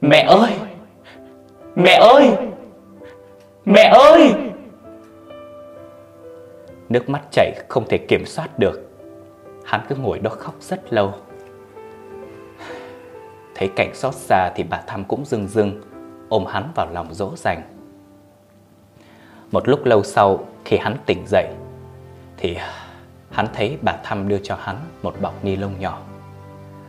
[0.00, 0.50] Mẹ ơi!
[1.76, 2.30] Mẹ ơi!
[3.64, 4.34] Mẹ ơi!
[6.88, 8.90] Nước mắt chảy không thể kiểm soát được.
[9.64, 11.14] Hắn cứ ngồi đó khóc rất lâu.
[13.54, 15.82] Thấy cảnh xót xa thì bà Thăm cũng rưng rưng,
[16.28, 17.62] ôm hắn vào lòng dỗ dành.
[19.50, 21.48] Một lúc lâu sau khi hắn tỉnh dậy
[22.36, 22.56] thì
[23.30, 26.02] hắn thấy bà Thăm đưa cho hắn một bọc ni lông nhỏ.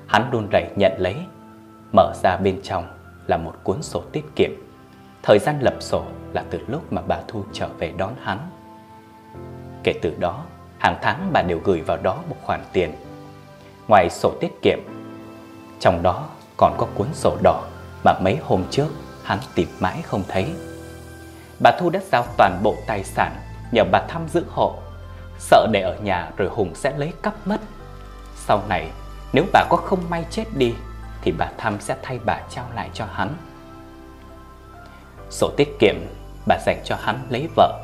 [0.07, 1.15] Hắn đun rẩy nhận lấy,
[1.95, 2.87] mở ra bên trong
[3.27, 4.51] là một cuốn sổ tiết kiệm.
[5.23, 8.37] Thời gian lập sổ là từ lúc mà bà Thu trở về đón hắn.
[9.83, 10.43] Kể từ đó,
[10.77, 12.91] hàng tháng bà đều gửi vào đó một khoản tiền.
[13.87, 14.79] Ngoài sổ tiết kiệm,
[15.79, 17.63] trong đó còn có cuốn sổ đỏ
[18.03, 18.87] mà mấy hôm trước
[19.23, 20.53] hắn tìm mãi không thấy.
[21.59, 23.35] Bà Thu đã giao toàn bộ tài sản
[23.71, 24.75] nhờ bà thăm giữ hộ,
[25.39, 27.61] sợ để ở nhà rồi Hùng sẽ lấy cắp mất.
[28.35, 28.91] Sau này,
[29.33, 30.73] nếu bà có không may chết đi
[31.21, 33.35] thì bà thăm sẽ thay bà trao lại cho hắn.
[35.29, 35.95] Sổ tiết kiệm
[36.47, 37.79] bà dành cho hắn lấy vợ,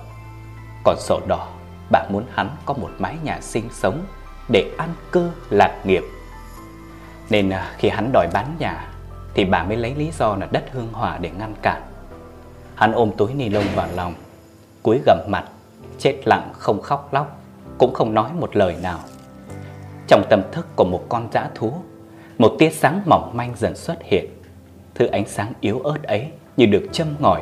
[0.84, 1.48] còn sổ đỏ
[1.92, 4.06] bà muốn hắn có một mái nhà sinh sống
[4.50, 6.04] để ăn cư lạc nghiệp.
[7.30, 8.90] Nên à, khi hắn đòi bán nhà
[9.34, 11.82] thì bà mới lấy lý do là đất hương hỏa để ngăn cản.
[12.76, 14.14] Hắn ôm túi ni lông vào lòng,
[14.84, 15.44] cúi gầm mặt,
[16.00, 17.40] chết lặng không khóc lóc,
[17.78, 19.00] cũng không nói một lời nào.
[20.08, 21.74] Trong tâm thức của một con dã thú,
[22.38, 24.26] một tia sáng mỏng manh dần xuất hiện.
[24.96, 27.42] Thứ ánh sáng yếu ớt ấy như được châm ngòi.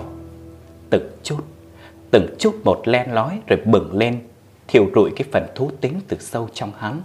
[0.89, 1.39] Từng chút,
[2.11, 4.27] từng chút một len lói rồi bừng lên,
[4.67, 7.01] thiêu rụi cái phần thú tính từ sâu trong hắn.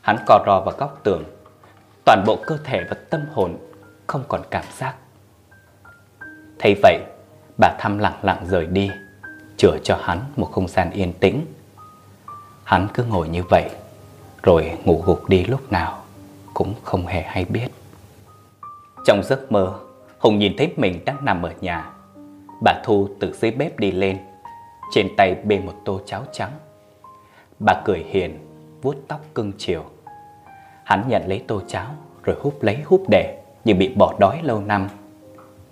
[0.00, 1.24] Hắn cò rò vào góc tường,
[2.04, 3.56] toàn bộ cơ thể và tâm hồn
[4.06, 4.94] không còn cảm giác.
[6.58, 6.98] Thấy vậy,
[7.60, 8.90] bà thăm lặng lặng rời đi,
[9.56, 11.46] chữa cho hắn một không gian yên tĩnh.
[12.64, 13.70] Hắn cứ ngồi như vậy,
[14.42, 16.02] rồi ngủ gục đi lúc nào
[16.54, 17.68] cũng không hề hay biết.
[19.06, 19.78] Trong giấc mơ,
[20.22, 21.90] Hùng nhìn thấy mình đang nằm ở nhà.
[22.64, 24.18] Bà Thu từ dưới bếp đi lên,
[24.90, 26.50] trên tay bê một tô cháo trắng.
[27.66, 28.38] Bà cười hiền,
[28.82, 29.84] vuốt tóc cưng chiều.
[30.84, 31.86] Hắn nhận lấy tô cháo
[32.22, 34.88] rồi húp lấy húp để như bị bỏ đói lâu năm.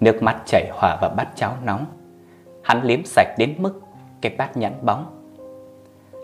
[0.01, 1.87] Nước mắt chảy hòa vào bát cháo nóng.
[2.63, 3.81] Hắn liếm sạch đến mức
[4.21, 5.20] cái bát nhẵn bóng.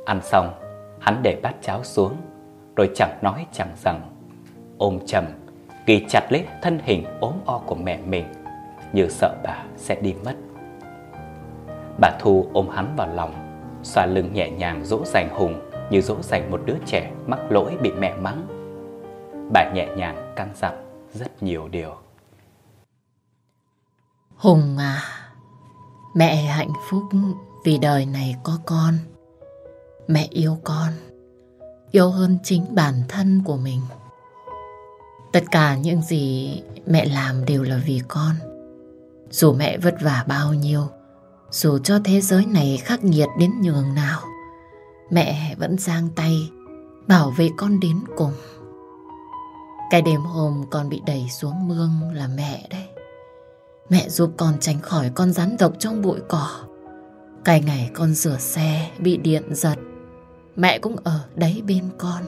[0.07, 0.55] Ăn xong,
[1.01, 2.17] hắn để bát cháo xuống,
[2.77, 4.01] rồi chẳng nói chẳng rằng.
[4.79, 5.25] Ôm chầm,
[5.87, 8.25] ghi chặt lấy thân hình ốm o của mẹ mình,
[8.93, 10.35] như sợ bà sẽ đi mất.
[12.01, 13.35] Bà Thu ôm hắn vào lòng,
[13.83, 17.77] xoa lưng nhẹ nhàng dỗ dành Hùng như dỗ dành một đứa trẻ mắc lỗi
[17.81, 18.47] bị mẹ mắng.
[19.53, 21.95] Bà nhẹ nhàng căn dặn rất nhiều điều.
[24.37, 25.03] Hùng à,
[26.15, 27.03] mẹ hạnh phúc
[27.65, 28.95] vì đời này có con.
[30.09, 30.93] Mẹ yêu con,
[31.91, 33.81] yêu hơn chính bản thân của mình.
[35.33, 36.55] Tất cả những gì
[36.87, 38.35] mẹ làm đều là vì con.
[39.31, 40.83] Dù mẹ vất vả bao nhiêu,
[41.51, 44.21] dù cho thế giới này khắc nghiệt đến nhường nào,
[45.11, 46.51] mẹ vẫn giang tay
[47.07, 48.33] bảo vệ con đến cùng.
[49.91, 52.87] Cái đêm hôm con bị đẩy xuống mương là mẹ đấy.
[53.89, 56.49] Mẹ giúp con tránh khỏi con rắn độc trong bụi cỏ.
[57.45, 59.77] Cái ngày con rửa xe bị điện giật,
[60.57, 62.23] mẹ cũng ở đấy bên con.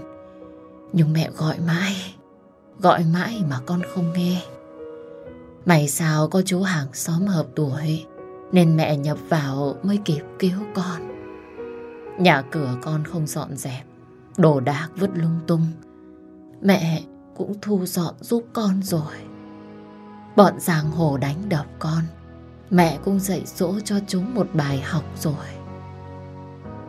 [0.92, 1.94] Nhưng mẹ gọi mãi,
[2.80, 4.42] gọi mãi mà con không nghe.
[5.64, 8.06] May sao có chú hàng xóm hợp tuổi,
[8.52, 11.08] nên mẹ nhập vào mới kịp cứu con.
[12.18, 13.84] Nhà cửa con không dọn dẹp,
[14.36, 15.66] đồ đạc vứt lung tung.
[16.62, 17.02] Mẹ
[17.36, 19.14] cũng thu dọn giúp con rồi.
[20.36, 22.02] Bọn giang hồ đánh đập con,
[22.70, 25.57] mẹ cũng dạy dỗ cho chúng một bài học rồi.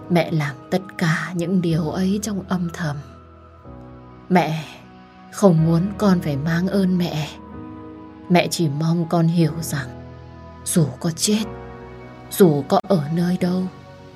[0.09, 2.95] Mẹ làm tất cả những điều ấy trong âm thầm,
[4.29, 4.63] Mẹ
[5.31, 7.29] không muốn con phải mang ơn mẹ.
[8.29, 9.87] Mẹ chỉ mong con hiểu rằng
[10.65, 11.43] dù có chết,
[12.31, 13.63] dù có ở nơi đâu,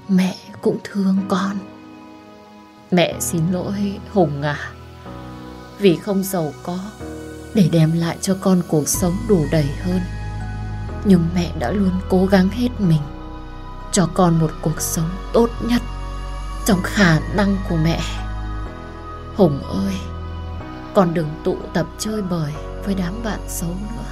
[0.07, 1.57] mẹ cũng thương con.
[2.91, 4.71] Mẹ xin lỗi Hùng à,
[5.79, 6.79] vì không giàu có
[7.53, 10.01] để đem lại cho con cuộc sống đủ đầy hơn.
[11.05, 13.01] Nhưng mẹ đã luôn cố gắng hết mình
[13.93, 15.81] cho con một cuộc sống tốt nhất
[16.65, 18.01] trong khả năng của mẹ.
[19.35, 19.93] Hùng ơi,
[20.93, 22.53] con đừng tụ tập chơi bời
[22.85, 24.03] với đám bạn xấu nữa.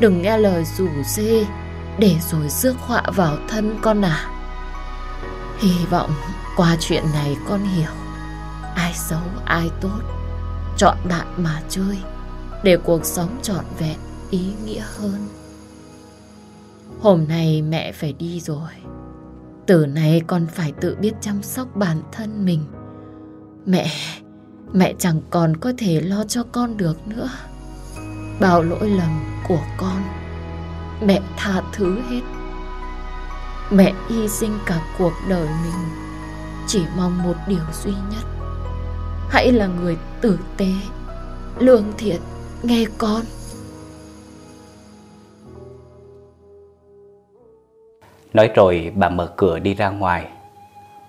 [0.00, 1.46] Đừng nghe lời rủ dê
[1.98, 4.30] để rồi rước họa vào thân con à.
[5.58, 6.10] Hy vọng
[6.56, 7.90] qua chuyện này con hiểu
[8.74, 10.00] ai xấu ai tốt
[10.76, 11.98] chọn bạn mà chơi
[12.62, 13.98] để cuộc sống trọn vẹn
[14.30, 15.28] ý nghĩa hơn.
[17.04, 18.70] Hôm nay mẹ phải đi rồi.
[19.66, 22.64] Từ nay con phải tự biết chăm sóc bản thân mình.
[23.66, 23.90] Mẹ,
[24.72, 27.30] mẹ chẳng còn có thể lo cho con được nữa.
[28.40, 30.02] Bao lỗi lầm của con,
[31.06, 32.20] mẹ tha thứ hết.
[33.70, 35.88] Mẹ hy sinh cả cuộc đời mình
[36.66, 38.24] chỉ mong một điều duy nhất.
[39.30, 40.72] Hãy là người tử tế,
[41.58, 42.20] lương thiện,
[42.62, 43.22] nghe con.
[48.34, 50.26] Nói rồi bà mở cửa đi ra ngoài.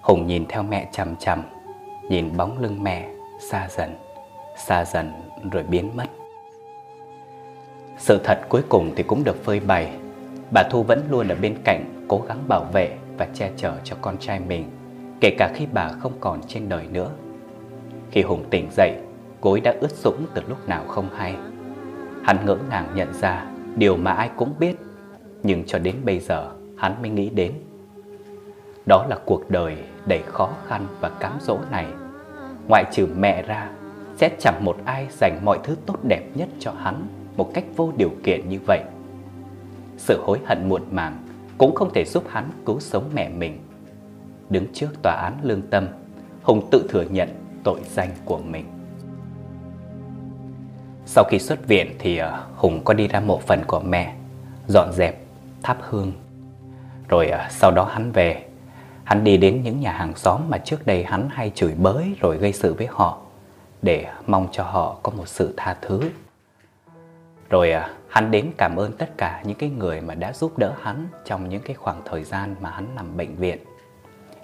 [0.01, 1.43] Hùng nhìn theo mẹ chằm chằm,
[2.09, 3.09] Nhìn bóng lưng mẹ,
[3.39, 3.95] xa dần
[4.57, 5.11] Xa dần
[5.51, 6.05] rồi biến mất.
[7.97, 9.91] Sự thật cuối cùng thì cũng được phơi bày.
[10.53, 13.95] Bà Thu vẫn luôn ở bên cạnh, Cố gắng bảo vệ và che chở cho
[14.01, 14.69] con trai mình,
[15.21, 17.11] Kể cả khi bà không còn trên đời nữa.
[18.11, 18.93] Khi Hùng tỉnh dậy
[19.41, 21.35] Gối đã ướt sũng từ lúc nào không hay.
[22.23, 23.45] Hắn ngỡ ngàng nhận ra,
[23.75, 24.75] Điều mà ai cũng biết,
[25.43, 27.53] Nhưng cho đến bây giờ hắn mới nghĩ đến.
[28.85, 31.87] Đó là cuộc đời đầy khó khăn và cám dỗ này.
[32.67, 33.69] Ngoại trừ mẹ ra,
[34.17, 37.07] sẽ chẳng một ai dành mọi thứ tốt đẹp nhất cho hắn
[37.37, 38.83] một cách vô điều kiện như vậy.
[39.97, 41.17] Sự hối hận muộn màng
[41.57, 43.59] cũng không thể giúp hắn cứu sống mẹ mình.
[44.49, 45.87] Đứng trước tòa án lương tâm,
[46.43, 47.29] Hùng tự thừa nhận
[47.63, 48.65] tội danh của mình.
[51.05, 54.15] Sau khi xuất viện thì ờ, Hùng có đi ra mộ phần của mẹ,
[54.67, 55.21] dọn dẹp,
[55.63, 56.11] thắp hương
[57.07, 58.45] rồi à, sau đó hắn về.
[59.03, 62.37] Hắn đi đến những nhà hàng xóm mà trước đây hắn hay chửi bới rồi
[62.37, 63.17] gây sự với họ,
[63.81, 66.01] Để mong cho họ có một sự tha thứ.
[67.49, 70.73] Rồi à, hắn đến cảm ơn tất cả những cái người mà đã giúp đỡ
[70.81, 73.57] hắn Trong những cái khoảng thời gian mà hắn nằm bệnh viện.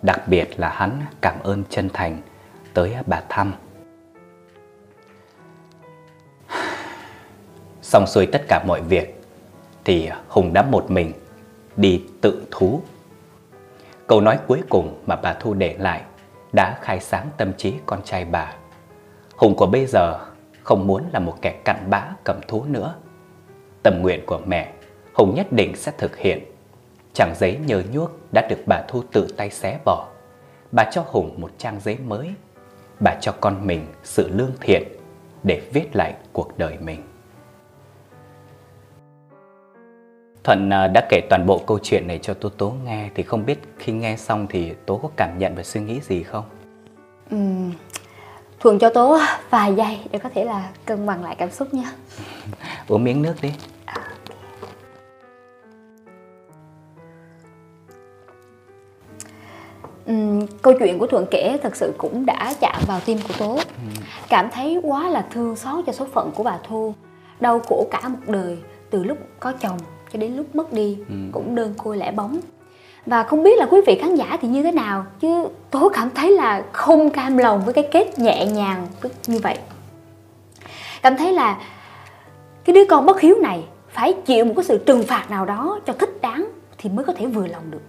[0.02, 2.22] Đặc biệt là hắn cảm ơn chân thành
[2.74, 3.54] tới bà Thăm
[7.82, 9.22] Xong xuôi tất cả mọi việc,
[9.86, 11.14] Thì Hùng đã một mình
[11.76, 12.82] đi tự thú.
[14.08, 16.02] Câu nói cuối cùng mà bà Thu để lại
[16.54, 18.54] đã khai sáng tâm trí con trai bà.
[19.36, 20.20] Hùng của bây giờ
[20.64, 22.96] không muốn là một kẻ cặn bã cầm thú nữa.
[23.84, 24.74] Tâm nguyện của mẹ,
[25.14, 26.44] Hùng nhất định sẽ thực hiện.
[27.14, 30.08] Trang giấy nhờ nhuốc đã được bà Thu tự tay xé bỏ.
[30.72, 32.34] Bà cho Hùng một trang giấy mới.
[33.00, 34.84] Bà cho con mình sự lương thiện
[35.44, 37.11] để viết lại cuộc đời mình.
[40.44, 43.46] Thuận à, đã kể toàn bộ câu chuyện này cho Tố Tố nghe thì không
[43.46, 46.44] biết khi nghe xong thì Tố có cảm nhận và suy nghĩ gì không?
[47.36, 47.72] Uhm,
[48.60, 49.20] Thuận cho Tố
[49.50, 51.92] vài giây để có thể là cân bằng lại cảm xúc nha.
[52.88, 53.54] Uống miếng nước đi.
[60.62, 63.60] Câu chuyện của Thuận kể thật sự cũng đã chạm vào tim của Tố.
[64.30, 66.94] Cảm thấy quá là thương xót cho số phận của bà Thu.
[67.40, 68.58] Đau khổ cả một đời
[68.90, 69.78] từ lúc có chồng
[70.14, 71.16] cho đến lúc mất đi ừ.
[71.32, 72.40] cũng đơn côi lẻ bóng.
[73.06, 76.10] Và không biết là quý vị khán giả thì như thế nào chứ tôi cảm
[76.10, 78.88] thấy là không cam lòng với cái kết nhẹ nhàng
[79.28, 79.58] như vậy.
[81.02, 81.62] Cảm thấy là
[82.66, 85.80] cái đứa con bất hiếu này phải chịu một cái sự trừng phạt nào đó
[85.86, 87.82] cho thích đáng thì mới có thể vừa lòng được.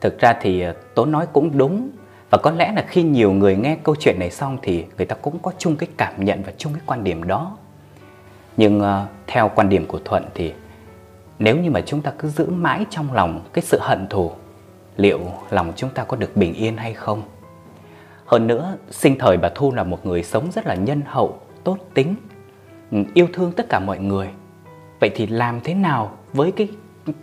[0.00, 1.90] Thực ra thì ờ, tố nói cũng đúng.
[2.30, 5.14] Và có lẽ là khi nhiều người nghe câu chuyện này xong thì người ta
[5.14, 7.56] cũng có chung cái cảm nhận và chung cái quan điểm đó.
[8.56, 8.86] Nhưng uh,
[9.26, 10.52] theo quan điểm của thuận thì
[11.42, 14.32] nếu như mà chúng ta cứ giữ mãi trong lòng cái sự hận thù,
[14.96, 15.20] liệu
[15.50, 17.22] lòng chúng ta có được bình yên hay không?
[18.26, 21.78] Hơn nữa, sinh thời bà thu là một người sống rất là nhân hậu, tốt
[21.94, 22.14] tính
[22.90, 24.28] ừ, yêu thương tất cả mọi người.
[25.00, 26.68] Vậy thì làm thế nào với cái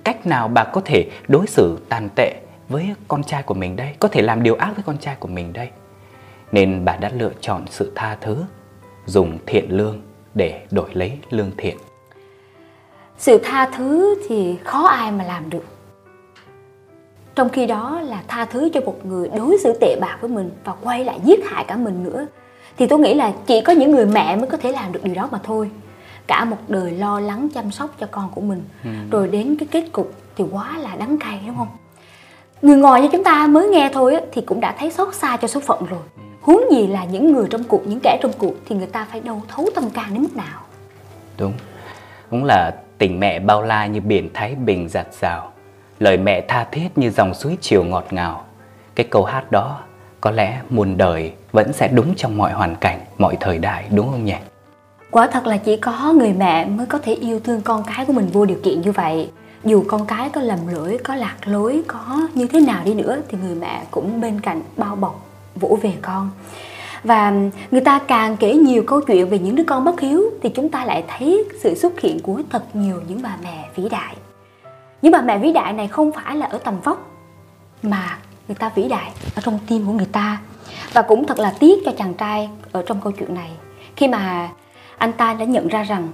[0.03, 3.95] cách nào bà có thể đối xử tàn tệ với con trai của mình đây?
[3.99, 5.69] Có thể làm điều ác với con trai của mình đây.
[6.51, 8.43] Nên bà đã lựa chọn sự tha thứ,
[9.05, 10.01] dùng thiện lương
[10.33, 11.77] để đổi lấy lương thiện
[13.19, 15.63] sự tha thứ thì khó ai mà làm được.
[17.35, 20.51] Trong khi đó là tha thứ cho một người đối xử tệ bạc với mình
[20.63, 22.25] và quay lại giết hại cả mình nữa
[22.77, 25.15] thì tôi nghĩ là chỉ có những người mẹ mới có thể làm được điều
[25.15, 25.71] đó mà thôi.
[26.27, 28.89] Cả một đời lo lắng chăm sóc cho con của mình ừ.
[29.11, 31.67] rồi đến cái kết cục thì quá là đắng cay đúng không?
[32.61, 35.47] Người ngoài như chúng ta mới nghe thôi thì cũng đã thấy xót xa cho
[35.47, 35.99] số phận rồi.
[36.15, 36.21] Ừ.
[36.41, 39.19] huống gì là những người trong cuộc những kẻ trong cuộc thì người ta phải
[39.19, 40.61] đâu thấu tâm can đến mức nào.
[41.37, 41.53] Đúng.
[42.29, 45.51] Cũng là tình mẹ bao la như biển thái bình giạt rào.
[45.99, 48.45] Lời mẹ tha thiết như dòng suối chiều ngọt ngào.
[48.95, 49.79] Cái câu hát đó
[50.21, 54.11] có lẽ muôn đời vẫn sẽ đúng trong mọi hoàn cảnh, mọi thời đại, đúng
[54.11, 54.35] không nhỉ?
[55.11, 58.13] Quả thật là chỉ có người mẹ mới có thể yêu thương con cái của
[58.13, 59.29] mình vô điều kiện như vậy.
[59.63, 63.17] Dù con cái có lầm lỗi có lạc lối, có như thế nào đi nữa,
[63.29, 65.25] thì người mẹ cũng bên cạnh bao bọc
[65.55, 66.29] vỗ về con
[67.03, 67.33] và
[67.71, 70.69] người ta càng kể nhiều câu chuyện về những đứa con bất hiếu thì chúng
[70.69, 74.15] ta lại thấy sự xuất hiện của thật nhiều những bà mẹ vĩ đại.
[75.01, 77.11] Những bà mẹ vĩ đại này không phải là ở tầm vóc
[77.83, 80.41] mà người ta vĩ đại ở trong tim của người ta.
[80.93, 83.51] Và cũng thật là tiếc cho chàng trai ở trong câu chuyện này
[83.95, 84.49] khi mà
[84.97, 86.07] anh ta đã nhận ra rằng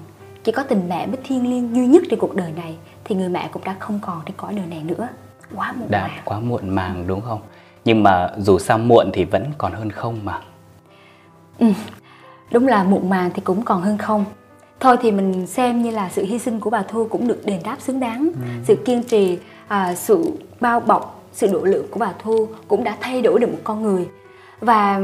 [0.44, 3.30] chỉ có tình mẹ mới thiêng liêng duy nhất trên cuộc đời này thì người
[3.30, 5.08] mẹ cũng đã không còn trên cõi đời này nữa.
[5.56, 6.22] Quá muộn đã màng.
[6.26, 7.42] quá muộn màng đúng không?
[7.86, 10.40] Nhưng mà dù sao muộn thì vẫn còn hơn không mà
[11.60, 11.68] ừ,
[12.52, 14.26] đúng là muộn màng thì cũng còn hơn không.
[14.80, 17.62] Thôi thì mình xem như là sự hy sinh của bà thu cũng được đền
[17.64, 18.32] đáp xứng đáng.
[18.34, 18.48] Ừ.
[18.64, 19.38] sự kiên trì
[19.68, 23.48] à, sự bao bọc sự độ lượng của bà thu cũng đã thay đổi được
[23.52, 24.08] một con người.
[24.60, 25.02] Và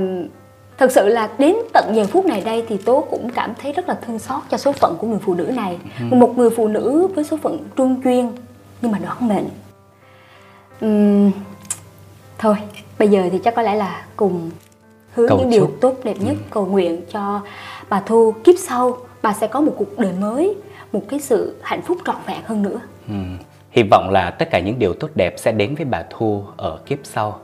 [0.78, 3.88] thật sự là đến tận giờ phút này đây thì tố cũng cảm thấy rất
[3.88, 5.80] là thương xót cho số phận của người phụ nữ này.
[6.00, 6.16] Ừ.
[6.16, 8.32] một người phụ nữ với số phận trung chuyên
[8.82, 9.46] nhưng mà đoán mệnh.
[10.86, 11.32] Uhm,
[12.38, 12.56] thôi
[13.00, 14.52] bây giờ thì chắc có lẽ là cùng
[15.14, 15.52] hướng cầu những chúc.
[15.52, 16.44] điều tốt đẹp nhất ừ.
[16.50, 17.42] cầu nguyện cho
[17.90, 20.56] bà thu kiếp sau bà sẽ có một cuộc đời mới
[20.92, 23.16] một cái sự hạnh phúc trọn vẹn hơn nữa ừ.
[23.72, 26.80] hy vọng là tất cả những điều tốt đẹp sẽ đến với bà thu ở
[26.86, 27.40] kiếp sau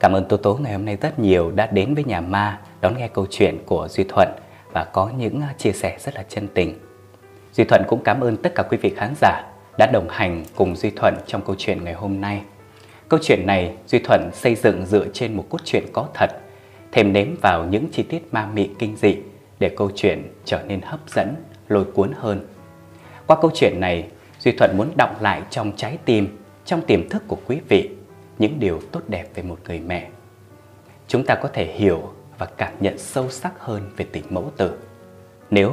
[0.00, 2.98] cảm ơn tố tố ngày hôm nay rất nhiều đã đến với nhà ma đón
[2.98, 4.28] nghe câu chuyện của Duy Thuận
[4.72, 6.74] và có những à, chia sẻ rất là chân tình.
[7.52, 9.42] Duy Thuận cũng cảm ơn tất cả quý vị khán giả
[9.78, 12.40] đã đồng hành cùng Duy Thuận trong câu chuyện ngày hôm nay.
[13.08, 16.30] Câu chuyện này Duy Thuận xây dựng dựa trên một cốt truyện có thật,
[16.92, 19.16] thêm nếm vào những chi tiết ma mị kinh dị
[19.58, 21.34] để câu chuyện trở nên hấp dẫn,
[21.68, 22.46] lôi cuốn hơn.
[23.26, 24.08] Qua câu chuyện này,
[24.38, 27.90] Duy Thuận muốn đọng lại trong trái tim, trong tiềm thức của quý vị
[28.38, 30.08] những điều tốt đẹp về một người mẹ.
[31.08, 34.78] Chúng ta có thể hiểu và cảm nhận sâu sắc hơn về tình mẫu tử.
[35.50, 35.72] Nếu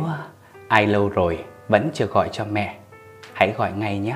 [0.68, 2.76] ai lâu rồi vẫn chưa gọi cho mẹ,
[3.34, 4.16] hãy gọi ngay nhé.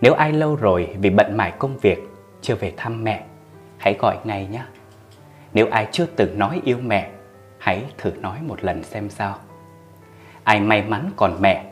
[0.00, 1.98] Nếu ai lâu rồi vì bận mải công việc
[2.42, 3.24] chưa về thăm mẹ,
[3.78, 4.62] hãy gọi ngay nhé.
[5.56, 7.10] Nếu ai chưa từng nói yêu mẹ,
[7.58, 9.38] hãy thử nói một lần xem sao.
[10.44, 11.64] Ai may mắn còn mẹ,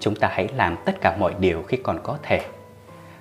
[0.00, 2.40] chúng ta hãy làm tất cả mọi điều khi còn có thể.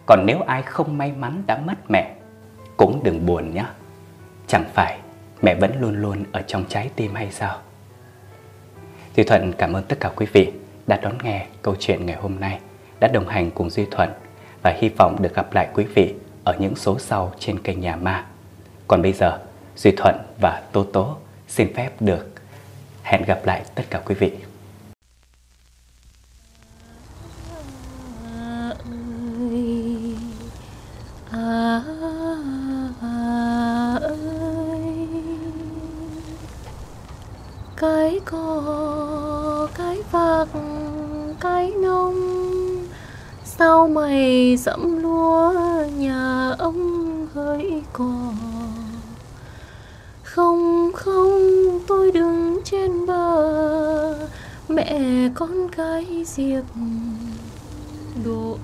[0.05, 2.15] Còn nếu ai không may mắn đã mất mẹ,
[2.77, 3.65] cũng đừng buồn nhé.
[4.47, 4.99] Chẳng phải
[5.41, 7.57] mẹ vẫn luôn luôn ở trong trái tim hay sao?
[9.15, 10.51] Duy Thuận cảm ơn tất cả quý vị
[10.87, 12.59] đã đón nghe câu chuyện ngày hôm nay,
[12.99, 14.09] đã đồng hành cùng Duy Thuận
[14.61, 17.95] và hy vọng được gặp lại quý vị ở những số sau trên kênh Nhà
[17.95, 18.25] Ma.
[18.87, 19.39] Còn bây giờ,
[19.77, 21.17] Duy Thuận và Tố Tố
[21.47, 22.27] xin phép được
[23.03, 24.31] hẹn gặp lại tất cả quý vị.
[37.77, 40.47] cái cò cái vạc,
[41.39, 42.15] cái nông,
[43.43, 45.53] sao mày dẫm lúa
[45.97, 48.33] nhà ông hơi cò
[50.37, 51.39] không không
[51.87, 54.27] tôi đứng trên bờ.
[54.69, 55.01] Mẹ
[55.35, 56.63] con cái diệp
[58.25, 58.57] độ